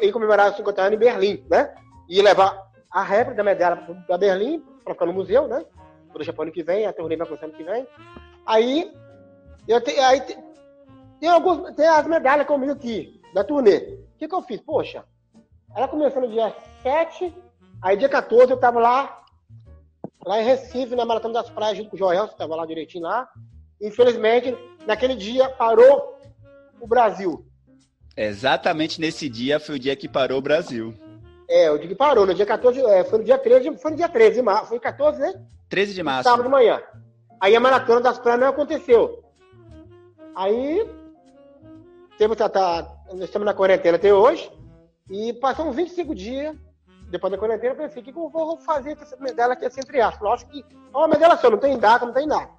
[0.00, 1.74] e comemorar os 50 anos em Berlim, né?
[2.08, 3.76] E levar a réplica da medalha
[4.06, 5.64] para Berlim, para ficar no museu, né?
[6.08, 7.86] Vou deixar para ano que vem, a turnê vai começar ano que vem.
[8.44, 8.92] Aí,
[9.68, 10.20] eu te, aí
[11.20, 13.76] tem, alguns, tem as medalhas comigo aqui, da turnê.
[14.14, 14.60] O que, que eu fiz?
[14.60, 15.04] Poxa,
[15.74, 17.34] ela começou no dia 7,
[17.80, 19.22] aí dia 14 eu estava lá,
[20.26, 23.28] lá em Recife, na Maratona das Praias, junto com o Joel, estava lá direitinho lá.
[23.80, 26.19] Infelizmente, naquele dia parou
[26.80, 27.44] o Brasil.
[28.16, 30.94] Exatamente nesse dia foi o dia que parou o Brasil.
[31.48, 33.96] É, o dia que parou, no dia 14, é, foi no dia 13, foi no
[33.96, 35.34] dia 13 de março, foi 14, né?
[35.68, 36.28] 13 de março.
[36.28, 36.80] Sábado de manhã.
[37.40, 39.24] Aí a maratona das praias não aconteceu.
[40.36, 40.88] Aí,
[42.16, 44.50] teve, tá, tá, nós estamos na quarentena até hoje,
[45.10, 46.56] e passou uns 25 dias,
[47.10, 49.64] depois da quarentena, eu pensei, o que, que eu vou fazer com essa medalha aqui,
[49.64, 50.22] assim, entre aspas?
[50.22, 52.50] Lógico que é uma medalha só, não tem data, não tem nada.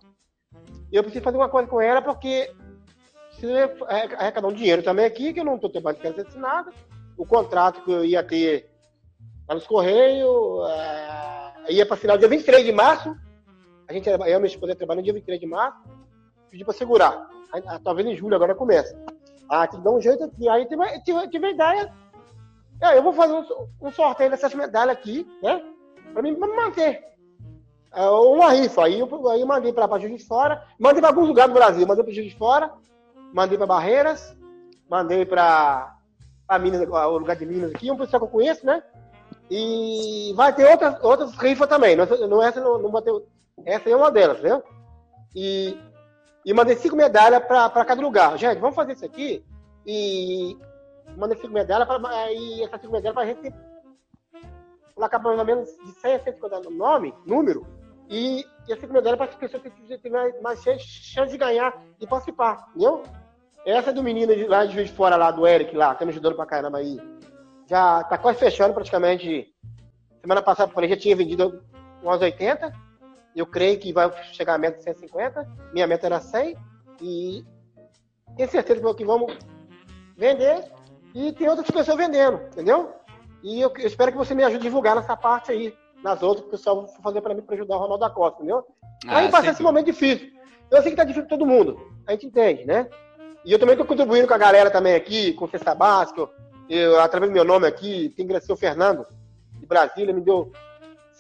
[0.92, 2.54] E eu preciso fazer uma coisa com ela, porque
[3.42, 6.72] preciso arrecadar um dinheiro também aqui, que eu não estou trabalhando assinada.
[7.18, 8.70] O contrato que eu ia ter
[9.48, 10.70] lá nos Correios
[11.68, 13.16] é, ia para final dia 23 de março.
[13.88, 15.80] A gente, eu e minha esposa trabalhando dia 23 de março.
[16.50, 17.30] Pedi para segurar.
[17.54, 18.96] Ah, talvez em julho agora começa.
[19.50, 20.48] Ah, tem que dar um jeito aqui.
[20.48, 21.94] Aí tive, tive, tive a ideia.
[22.82, 23.46] É, eu vou fazer um,
[23.82, 25.62] um sorteio dessas medalhas aqui, né?
[26.14, 27.04] Para mim manter.
[27.94, 28.86] É, uma rifa.
[28.86, 30.66] Aí eu, aí eu mandei para Juiz de Fora.
[30.80, 31.86] Mandei para alguns lugares do Brasil.
[31.86, 32.72] Mandei para Juiz de Fora
[33.34, 34.36] mandei para Barreiras,
[34.90, 35.98] mandei para
[36.60, 38.84] Minas, o lugar de Minas aqui, um pessoal que eu conheço, né?
[39.50, 41.96] E vai ter outras, outras rifas também.
[41.96, 43.12] Não, não, essa não, não vai ter,
[43.66, 44.62] essa é uma delas, né?
[45.36, 45.78] E,
[46.46, 48.38] e mandei cinco medalhas para cada lugar.
[48.38, 49.46] Gente, vamos fazer isso aqui
[49.86, 50.58] e
[51.18, 53.54] mandei cinco medalhas para e essas cinco medalhas para a gente
[54.96, 57.66] colocar pelo menos de 100 a 150 nome, número,
[58.10, 58.46] e,
[58.78, 63.04] e cinco medalhas para as pessoas que tiverem mais chance de ganhar e participar, entendeu?
[63.66, 66.06] Essa do menino de, lá de Juiz de Fora, lá do Eric, lá, que tá
[66.06, 67.00] me ajudando pra caramba aí.
[67.70, 69.54] Já tá quase fechando praticamente.
[70.20, 71.64] Semana passada, falei, já tinha vendido
[72.02, 72.72] umas 80.
[73.36, 75.48] Eu creio que vai chegar a meta de 150.
[75.74, 76.58] Minha meta era 100.
[77.02, 77.46] E
[78.36, 79.38] tenho certeza que vamos
[80.18, 80.72] vender.
[81.14, 82.94] E tem outras pessoas vendendo, entendeu?
[83.44, 85.74] E eu, eu espero que você me ajude a divulgar nessa parte aí,
[86.04, 88.38] nas outras que o pessoal vai fazer para mim para ajudar o Ronaldo da Costa,
[88.38, 88.66] entendeu?
[89.08, 90.30] Ah, aí passar esse momento difícil.
[90.70, 91.80] Eu sei que tá difícil para todo mundo.
[92.08, 92.90] A gente entende, né?
[93.44, 96.30] E eu também estou contribuindo com a galera também aqui, com o Cesta Básica.
[96.70, 99.06] Eu, através do meu nome aqui, tem o Fernando,
[99.60, 100.52] de Brasília, me deu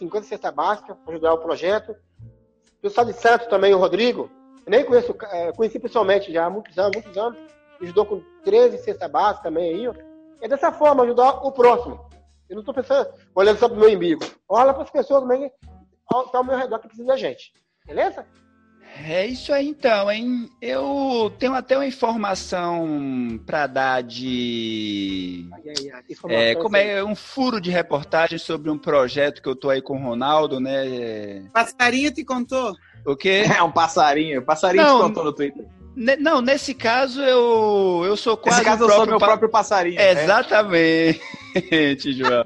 [0.01, 1.91] 50 cesta básica para ajudar o projeto.
[1.91, 4.29] O pessoal de Santos também, o Rodrigo,
[4.65, 7.38] eu nem conheço, é, conheci pessoalmente já há muitos anos, muitos anos.
[7.82, 9.93] Ajudou com 13 cesta básica também aí.
[10.41, 11.99] É dessa forma, ajudar o próximo.
[12.51, 14.25] Eu não estou pensando, olhando só para o meu umbigo.
[14.49, 15.55] Olha para as pessoas também que
[16.03, 17.53] estão ao meu redor que precisam da gente.
[17.85, 18.25] Beleza?
[19.05, 20.49] É isso aí então, hein?
[20.61, 25.47] Eu tenho até uma informação para dar de.
[25.53, 29.55] Ai, ai, ai, é, como é um furo de reportagem sobre um projeto que eu
[29.55, 31.49] tô aí com o Ronaldo, né?
[31.53, 32.73] Passarinho te contou?
[33.05, 33.43] O quê?
[33.57, 34.43] É um passarinho.
[34.43, 35.65] Passarinho não, te contou no Twitter.
[36.19, 38.59] Não, nesse caso eu, eu sou quase.
[38.59, 39.27] Nesse caso eu sou meu pa...
[39.27, 39.99] próprio passarinho.
[39.99, 41.19] Exatamente,
[41.69, 41.95] né?
[42.13, 42.45] João.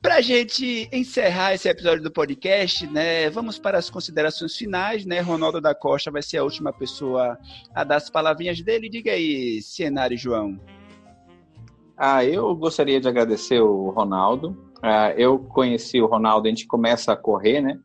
[0.00, 5.20] Para a gente encerrar esse episódio do podcast, né, vamos para as considerações finais, né?
[5.20, 7.38] Ronaldo da Costa vai ser a última pessoa
[7.72, 8.88] a dar as palavrinhas dele.
[8.88, 10.58] Diga aí, Cenário João.
[11.96, 14.72] Ah, eu gostaria de agradecer o Ronaldo.
[14.82, 17.78] Ah, eu conheci o Ronaldo, a gente começa a correr, né?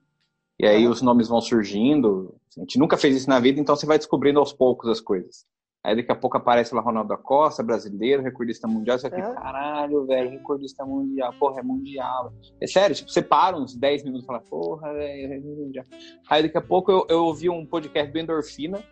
[0.59, 2.35] E aí os nomes vão surgindo.
[2.57, 5.45] A gente nunca fez isso na vida, então você vai descobrindo aos poucos as coisas.
[5.83, 8.97] Aí daqui a pouco aparece lá Ronaldo da Costa, brasileiro, recordista mundial.
[8.99, 9.33] Você fica, É.
[9.35, 12.33] caralho, velho, recordista mundial, porra, é mundial.
[12.59, 15.85] É sério, tipo, você para uns 10 minutos e fala, porra, velho, é mundial.
[16.29, 18.83] Aí daqui a pouco eu, eu ouvi um podcast do Endorfina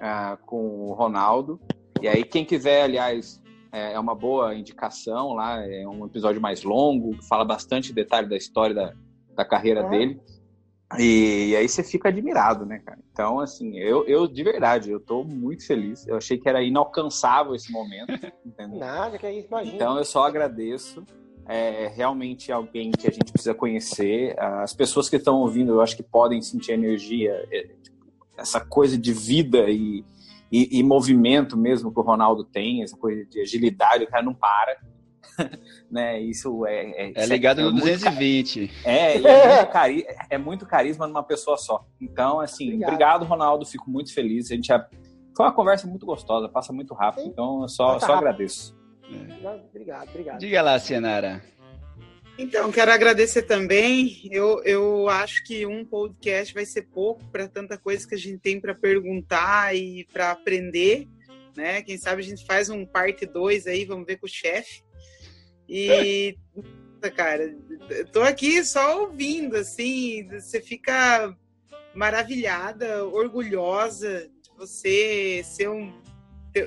[0.00, 1.60] ah, com o Ronaldo.
[2.00, 3.40] E aí, quem quiser, aliás,
[3.70, 8.36] é é uma boa indicação lá, é um episódio mais longo, fala bastante detalhe da
[8.36, 8.92] história da,
[9.36, 9.88] da carreira É.
[9.88, 10.20] dele.
[10.98, 12.98] E, aí você fica admirado, né, cara?
[13.12, 16.06] Então, assim, eu, eu de verdade, eu tô muito feliz.
[16.06, 18.12] Eu achei que era inalcançável esse momento,
[18.44, 18.78] entendeu?
[18.78, 19.76] Nada, que é isso, imagina.
[19.76, 21.04] Então eu só agradeço.
[21.46, 24.38] É realmente alguém que a gente precisa conhecer.
[24.38, 27.98] As pessoas que estão ouvindo, eu acho que podem sentir a energia, é, tipo,
[28.36, 30.04] essa coisa de vida e,
[30.50, 34.34] e, e movimento mesmo que o Ronaldo tem, essa coisa de agilidade, o cara não
[34.34, 34.76] para.
[35.90, 36.20] né?
[36.20, 36.90] Isso é.
[36.90, 38.70] É isso ligado no muito 220.
[38.84, 41.84] é, e é, muito cari é muito carisma numa pessoa só.
[42.00, 42.88] Então, assim, Obrigado.
[42.88, 43.66] obrigado, Ronaldo.
[43.66, 44.50] Fico muito feliz.
[44.50, 44.86] A gente já...
[45.36, 47.24] Foi uma conversa muito gostosa, passa muito rápido.
[47.24, 47.28] Sim.
[47.30, 48.18] Então, eu só, só rápido.
[48.18, 48.78] agradeço.
[49.70, 50.38] Obrigado, obrigado.
[50.38, 51.42] Diga lá, Cianara.
[52.38, 54.22] Então, quero agradecer também.
[54.30, 58.38] Eu, eu acho que um podcast vai ser pouco para tanta coisa que a gente
[58.38, 61.06] tem para perguntar e para aprender.
[61.56, 61.82] Né?
[61.82, 64.82] Quem sabe a gente faz um parte 2 aí, vamos ver com o chefe.
[65.72, 66.36] E,
[67.14, 67.56] cara,
[67.90, 71.32] eu tô aqui só ouvindo, assim, você fica
[71.94, 75.92] maravilhada, orgulhosa de você ser um,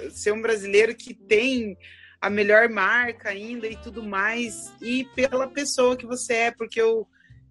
[0.09, 1.77] ser um brasileiro que tem
[2.21, 7.05] a melhor marca ainda e tudo mais, e pela pessoa que você é, porque eu,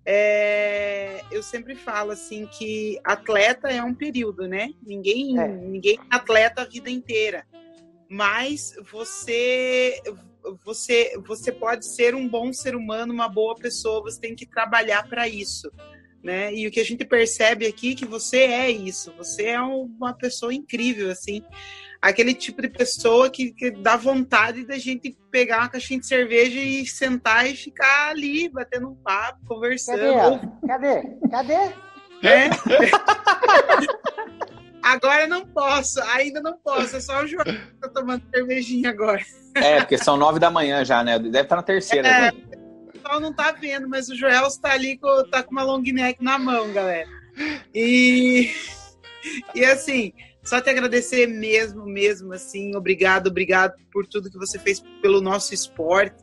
[0.07, 4.70] é, eu sempre falo assim que atleta é um período, né?
[4.82, 5.48] Ninguém, É.
[5.48, 7.44] ninguém é atleta a vida inteira.
[8.09, 10.03] Mas você
[10.64, 15.09] você você pode ser um bom ser humano, uma boa pessoa, você tem que trabalhar
[15.09, 15.70] para isso.
[16.22, 16.55] Né?
[16.55, 20.14] E o que a gente percebe aqui é que você é isso, você é uma
[20.14, 21.43] pessoa incrível, assim
[22.03, 26.59] aquele tipo de pessoa que, que, dá vontade da gente pegar uma caixinha de cerveja
[26.59, 30.01] e sentar e ficar ali, batendo um papo, conversando.
[30.01, 30.59] Cadê ela?
[30.66, 31.03] Cadê?
[31.30, 31.74] Cadê?
[32.20, 32.51] Né?
[34.83, 39.22] agora não posso, ainda não posso, é só o João que tá tomando cervejinha agora.
[39.55, 41.18] É, porque são nove da manhã já, né?
[41.18, 42.09] Deve estar na terceira.
[42.09, 42.33] É, né?
[42.89, 45.83] o pessoal não tá vendo, mas o Joel está ali com, tá com uma long
[45.83, 47.09] neck na mão, galera.
[47.74, 48.51] E,
[49.55, 50.12] e assim,
[50.43, 55.55] só te agradecer mesmo, mesmo, assim, obrigado, obrigado por tudo que você fez pelo nosso
[55.55, 56.16] esporte,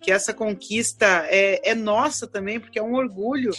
[0.00, 3.50] que essa conquista é, é nossa também, porque é um orgulho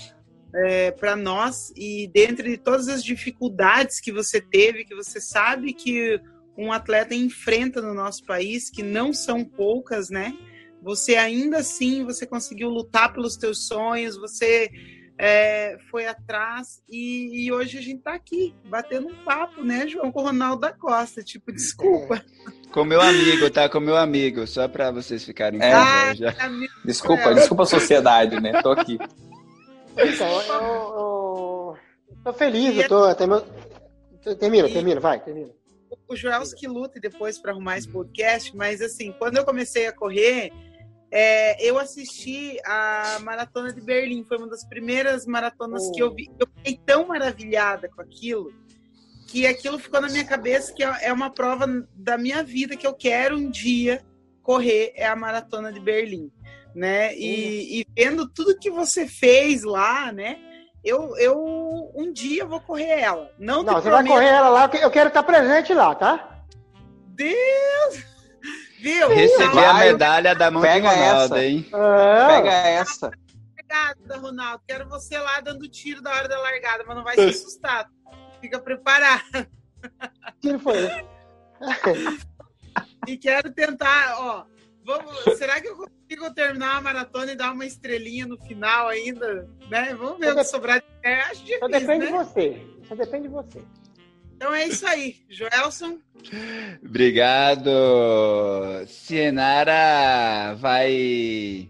[0.55, 5.73] é, para nós, e dentro de todas as dificuldades que você teve, que você sabe
[5.73, 6.19] que
[6.57, 10.33] um atleta enfrenta no nosso país, que não são poucas, né?
[10.81, 14.69] Você ainda assim, você conseguiu lutar pelos teus sonhos, você
[15.17, 20.11] é, foi atrás e, e, hoje a gente tá aqui batendo um papo, né, João,
[20.11, 21.23] com o Ronaldo da Costa.
[21.23, 22.23] Tipo, desculpa.
[22.71, 23.69] Com meu amigo, tá?
[23.69, 26.11] Com meu amigo, só pra vocês ficarem com É.
[26.11, 26.35] Inveja.
[26.39, 28.61] amigo, Desculpa, desculpa a sociedade, né?
[28.61, 28.97] Tô aqui.
[29.97, 31.77] Então, eu,
[32.09, 33.15] eu tô feliz, eu tô.
[33.15, 33.41] Termina,
[34.39, 35.49] termina, termina, vai, termina.
[36.07, 39.93] o Joel que lute depois para arrumar esse podcast, mas assim, quando eu comecei a
[39.93, 40.51] correr,
[41.11, 45.91] é, eu assisti a maratona de Berlim, foi uma das primeiras maratonas Oh.
[45.91, 46.29] que eu vi.
[46.39, 48.51] Eu fiquei tão maravilhada com aquilo
[49.27, 51.65] que aquilo ficou na minha cabeça que é é uma prova
[51.95, 54.03] da minha vida que eu quero um dia
[54.43, 56.31] correr é a maratona de Berlim,
[56.75, 57.15] né?
[57.15, 60.37] E, e vendo tudo que você fez lá, né?
[60.83, 63.31] Eu, eu um dia vou correr ela.
[63.39, 66.43] Não, Não, te você vai prometo- correr ela lá, eu quero estar presente lá, tá?
[67.07, 68.05] Deus!
[68.79, 69.07] Viu?
[69.09, 71.43] Receber Tá a Vai, medalha da mão pega de Ronaldo, essa.
[71.45, 71.67] hein?
[71.73, 73.11] Ah, Pega essa.
[73.57, 74.63] largada, Ronaldo.
[74.67, 77.89] Quero você lá dando tiro da hora da largada, mas não vai se assustar.
[78.39, 79.23] Fica preparado.
[80.39, 80.87] tiro foi.
[83.07, 84.45] E quero tentar, ó.
[84.85, 89.49] Vamos, será que eu consigo terminar a maratona e dar uma estrelinha no final ainda?
[89.69, 89.95] Né?
[89.95, 91.21] Vamos ver o que sobrar de pé.
[91.21, 92.23] Acho Só difícil, depende de né?
[92.23, 92.67] você.
[92.87, 93.61] Só depende de você.
[94.35, 95.15] Então é isso aí.
[95.29, 95.97] Joelson,
[96.83, 97.69] Obrigado.
[98.87, 101.69] Cienara vai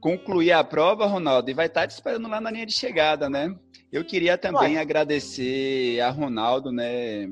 [0.00, 3.54] concluir a prova, Ronaldo, e vai estar te esperando lá na linha de chegada, né?
[3.90, 7.28] Eu queria também agradecer a Ronaldo, né?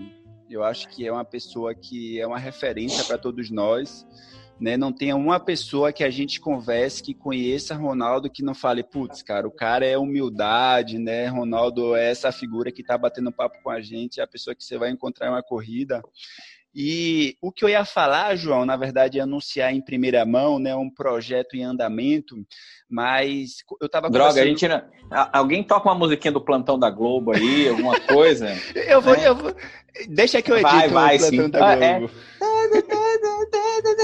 [0.49, 4.07] Eu acho que é uma pessoa que é uma referência para todos nós.
[4.59, 4.77] Né?
[4.77, 9.23] Não tem uma pessoa que a gente converse que conheça Ronaldo que não fale, putz,
[9.23, 11.27] cara, o cara é humildade, né?
[11.27, 14.65] Ronaldo é essa figura que tá batendo papo com a gente, é a pessoa que
[14.65, 16.03] você vai encontrar em uma corrida.
[16.79, 20.77] E o que eu ia falar, João, na verdade, é anunciar em primeira mão, né,
[20.77, 22.37] um projeto em andamento,
[22.87, 24.45] mas eu estava Droga, conversando...
[24.45, 25.29] a gente não...
[25.33, 28.49] alguém toca uma musiquinha do plantão da Globo aí, alguma coisa?
[28.77, 29.27] eu vou, né?
[29.27, 29.57] eu vou,
[30.11, 31.51] deixa que eu edito vai, vai, o plantão sim.
[31.51, 32.11] da Globo.
[32.43, 32.87] É...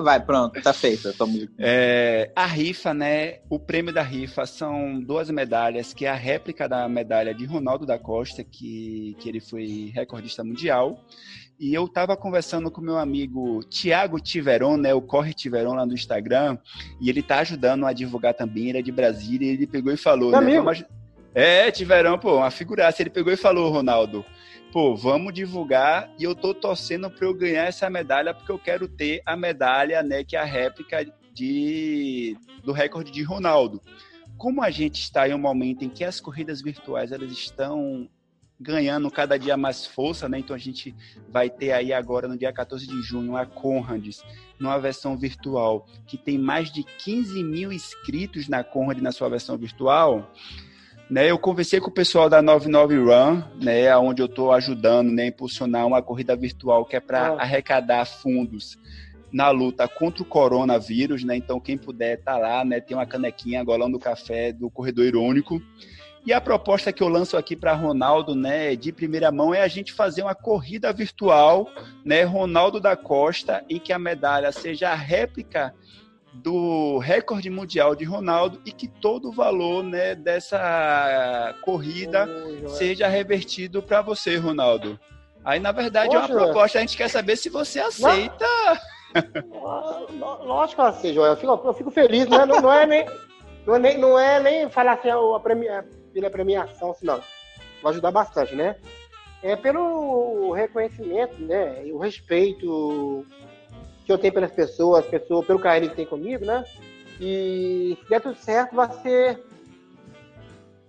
[0.00, 1.12] Vai, pronto, tá feito.
[1.12, 1.28] Tô...
[1.58, 3.38] É, a rifa, né?
[3.50, 7.84] O prêmio da rifa são duas medalhas, que é a réplica da medalha de Ronaldo
[7.84, 10.98] da Costa, que, que ele foi recordista mundial.
[11.58, 15.94] E eu estava conversando com meu amigo Tiago Tiveron, né, o Corre Tiveron lá no
[15.94, 16.58] Instagram,
[17.00, 19.96] e ele tá ajudando a divulgar também, ele é de Brasília, e ele pegou e
[19.96, 20.64] falou, Meu né, amigo.
[20.64, 20.84] vamos...
[21.34, 23.02] É, Tiverão, pô, uma figuraça.
[23.02, 24.24] Ele pegou e falou, Ronaldo,
[24.72, 28.86] pô, vamos divulgar e eu tô torcendo para eu ganhar essa medalha porque eu quero
[28.86, 33.82] ter a medalha, né, que é a réplica de do recorde de Ronaldo.
[34.38, 38.08] Como a gente está em um momento em que as corridas virtuais elas estão
[38.58, 40.38] ganhando cada dia mais força, né?
[40.38, 40.94] Então a gente
[41.28, 44.22] vai ter aí agora no dia 14 de junho a Conrads
[44.58, 49.58] numa versão virtual que tem mais de 15 mil inscritos na Conrad na sua versão
[49.58, 50.32] virtual.
[51.10, 55.24] Né, eu conversei com o pessoal da 99 Run, né, onde eu estou ajudando né,
[55.24, 57.42] a impulsionar uma corrida virtual que é para Ah.
[57.42, 58.78] arrecadar fundos
[59.30, 61.36] na luta contra o coronavírus, né?
[61.36, 62.80] Então quem puder tá lá, né?
[62.80, 65.60] Tem uma canequinha golão do café do corredor irônico.
[66.24, 69.68] E a proposta que eu lanço aqui para Ronaldo, né, de primeira mão, é a
[69.68, 71.68] gente fazer uma corrida virtual,
[72.04, 75.74] né, Ronaldo da Costa, em que a medalha seja a réplica
[76.34, 82.68] do recorde mundial de Ronaldo e que todo o valor, né, dessa corrida Joel.
[82.70, 84.98] seja revertido para você, Ronaldo.
[85.44, 86.40] Aí, na verdade, é uma Poxa.
[86.40, 88.46] proposta, a gente quer saber se você aceita.
[89.14, 90.00] Ah,
[90.42, 91.32] Lógico que eu sei, Joel.
[91.32, 92.44] Eu fico, eu fico feliz, né?
[92.44, 93.06] Não, não é nem,
[93.66, 97.20] não, é nem, não é nem falar assim, a premia, pela premiação, assim, não.
[97.82, 98.76] Vai ajudar bastante, né?
[99.42, 101.86] É pelo reconhecimento, né?
[101.86, 103.24] E o respeito
[104.04, 106.64] que eu tenho pelas pessoas, pessoas pelo carinho que tem comigo, né?
[107.20, 109.42] E se der tudo certo, vai ser.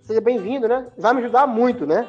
[0.02, 0.86] Seja bem-vindo, né?
[0.96, 2.08] Vai me ajudar muito, né?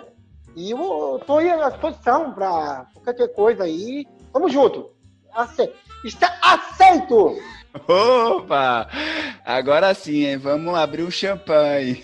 [0.55, 4.05] E eu estou à disposição para qualquer coisa aí.
[4.33, 4.91] Tamo junto.
[5.35, 5.71] Ace-
[6.03, 7.35] Está aceito!
[7.87, 8.87] Opa!
[9.45, 10.37] Agora sim, hein?
[10.37, 12.03] Vamos abrir um champanhe.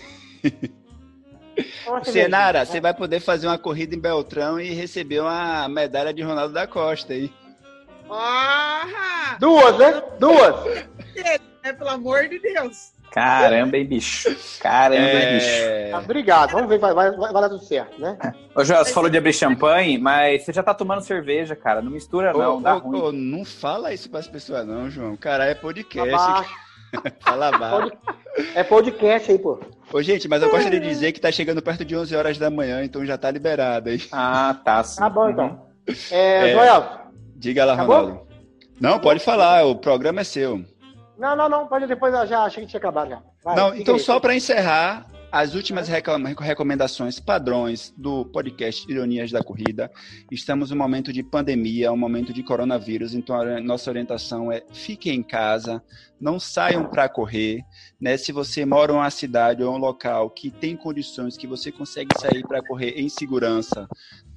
[1.86, 6.22] Nossa, Senara, você vai poder fazer uma corrida em Beltrão e receber uma medalha de
[6.22, 7.32] Ronaldo da Costa, hein?
[8.10, 9.36] Ah!
[9.40, 10.02] Duas, né?
[10.18, 10.54] Duas.
[11.62, 12.92] É, pelo amor de Deus.
[13.10, 14.36] Caramba, hein, bicho?
[14.60, 15.46] Caramba, hein, bicho?
[15.48, 15.92] É...
[15.92, 16.50] Ah, Obrigado.
[16.50, 18.18] Vamos ver, vai, vai, vai dar tudo certo, né?
[18.56, 21.80] Ô, Joel, você falou de abrir champanhe, mas você já tá tomando cerveja, cara.
[21.80, 22.58] Não mistura, não.
[22.58, 23.00] Ô, dá ô, ruim.
[23.00, 25.16] ô, não fala isso pras pessoas, não, João.
[25.16, 26.48] Cara, é podcast.
[27.20, 27.92] Fala baixo.
[28.56, 29.60] É podcast aí, pô.
[29.92, 32.50] Ô, gente, mas eu gostaria de dizer que tá chegando perto de 11 horas da
[32.50, 34.02] manhã, então já tá liberado aí.
[34.10, 34.82] Ah, tá.
[34.82, 34.98] sim.
[34.98, 35.30] Tá bom, Uhum.
[35.30, 35.66] então.
[36.10, 36.52] É, É.
[36.52, 37.03] Joel.
[37.36, 37.96] Diga lá, Acabou?
[37.96, 38.28] Ronaldo.
[38.80, 40.64] Não, pode falar, o programa é seu.
[41.18, 41.66] Não, não, não.
[41.66, 43.22] Pode depois, eu já achei que tinha acabado já.
[43.42, 44.00] Vai, Não, então aí.
[44.00, 49.90] só para encerrar, as últimas recomendações padrões do podcast Ironias da Corrida.
[50.30, 55.16] Estamos num momento de pandemia, um momento de coronavírus, então a nossa orientação é fiquem
[55.16, 55.82] em casa,
[56.20, 57.64] não saiam para correr,
[58.00, 58.16] né?
[58.16, 62.16] Se você mora em uma cidade ou um local que tem condições que você consegue
[62.16, 63.88] sair para correr em segurança,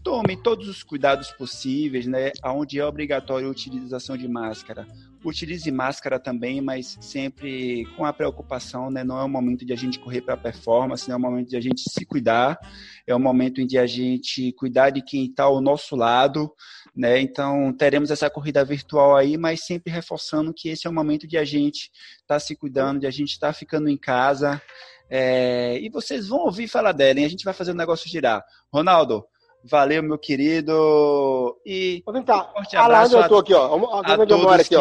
[0.07, 2.31] tome todos os cuidados possíveis, né?
[2.45, 4.87] Onde é obrigatório a utilização de máscara,
[5.21, 9.03] utilize máscara também, mas sempre com a preocupação, né?
[9.03, 11.57] Não é um momento de a gente correr para performance, não é um momento de
[11.57, 12.57] a gente se cuidar,
[13.05, 16.49] é um momento em de a gente cuidar de quem está ao nosso lado,
[16.95, 17.19] né?
[17.19, 21.37] Então teremos essa corrida virtual aí, mas sempre reforçando que esse é o momento de
[21.37, 21.91] a gente
[22.21, 24.61] estar tá se cuidando, de a gente estar tá ficando em casa.
[25.09, 25.77] É...
[25.81, 27.25] E vocês vão ouvir falar dela, hein?
[27.25, 28.41] A gente vai fazer o negócio girar.
[28.71, 29.25] Ronaldo,
[29.69, 31.57] valeu, meu querido.
[31.65, 32.51] E Vou tentar.
[32.53, 33.65] forte Olha lá onde abraço eu tô aqui, ó.
[33.65, 34.75] a Onde eu moro todos aqui,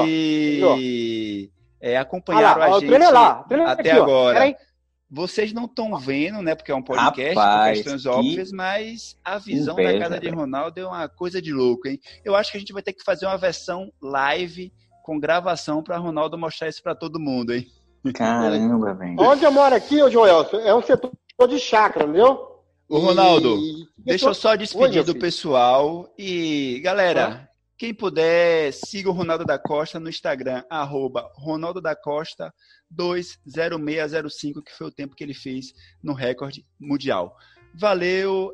[0.64, 0.74] ó.
[0.76, 3.46] que é, acompanharam lá, ó, a gente treino lá.
[3.66, 4.56] até aqui, agora.
[5.08, 6.56] Vocês não estão vendo, né?
[6.56, 10.18] Porque é um podcast com Rapaz, questões que óbvias, mas a visão da inveja, casa
[10.18, 10.28] de.
[10.30, 12.00] Ronaldo é uma coisa de louco, hein?
[12.24, 14.72] Eu acho que a gente vai ter que fazer uma versão live
[15.04, 17.68] com gravação para Ronaldo mostrar isso para todo mundo, hein?
[18.12, 19.16] Caramba, velho.
[19.20, 21.12] Onde eu moro aqui, ô Joel, é um setor
[21.48, 22.55] de chácara, entendeu?
[22.88, 26.12] Ô, Ronaldo, E- Deixa eu só Oi, despedir meu do pessoal.
[26.16, 32.54] E, galera, quem puder, siga o Ronaldo da Costa no Instagram, arroba Ronaldo da Costa
[32.90, 35.72] 20605, que foi o tempo que ele fez
[36.02, 37.34] no recorde mundial.
[37.74, 38.52] Valeu!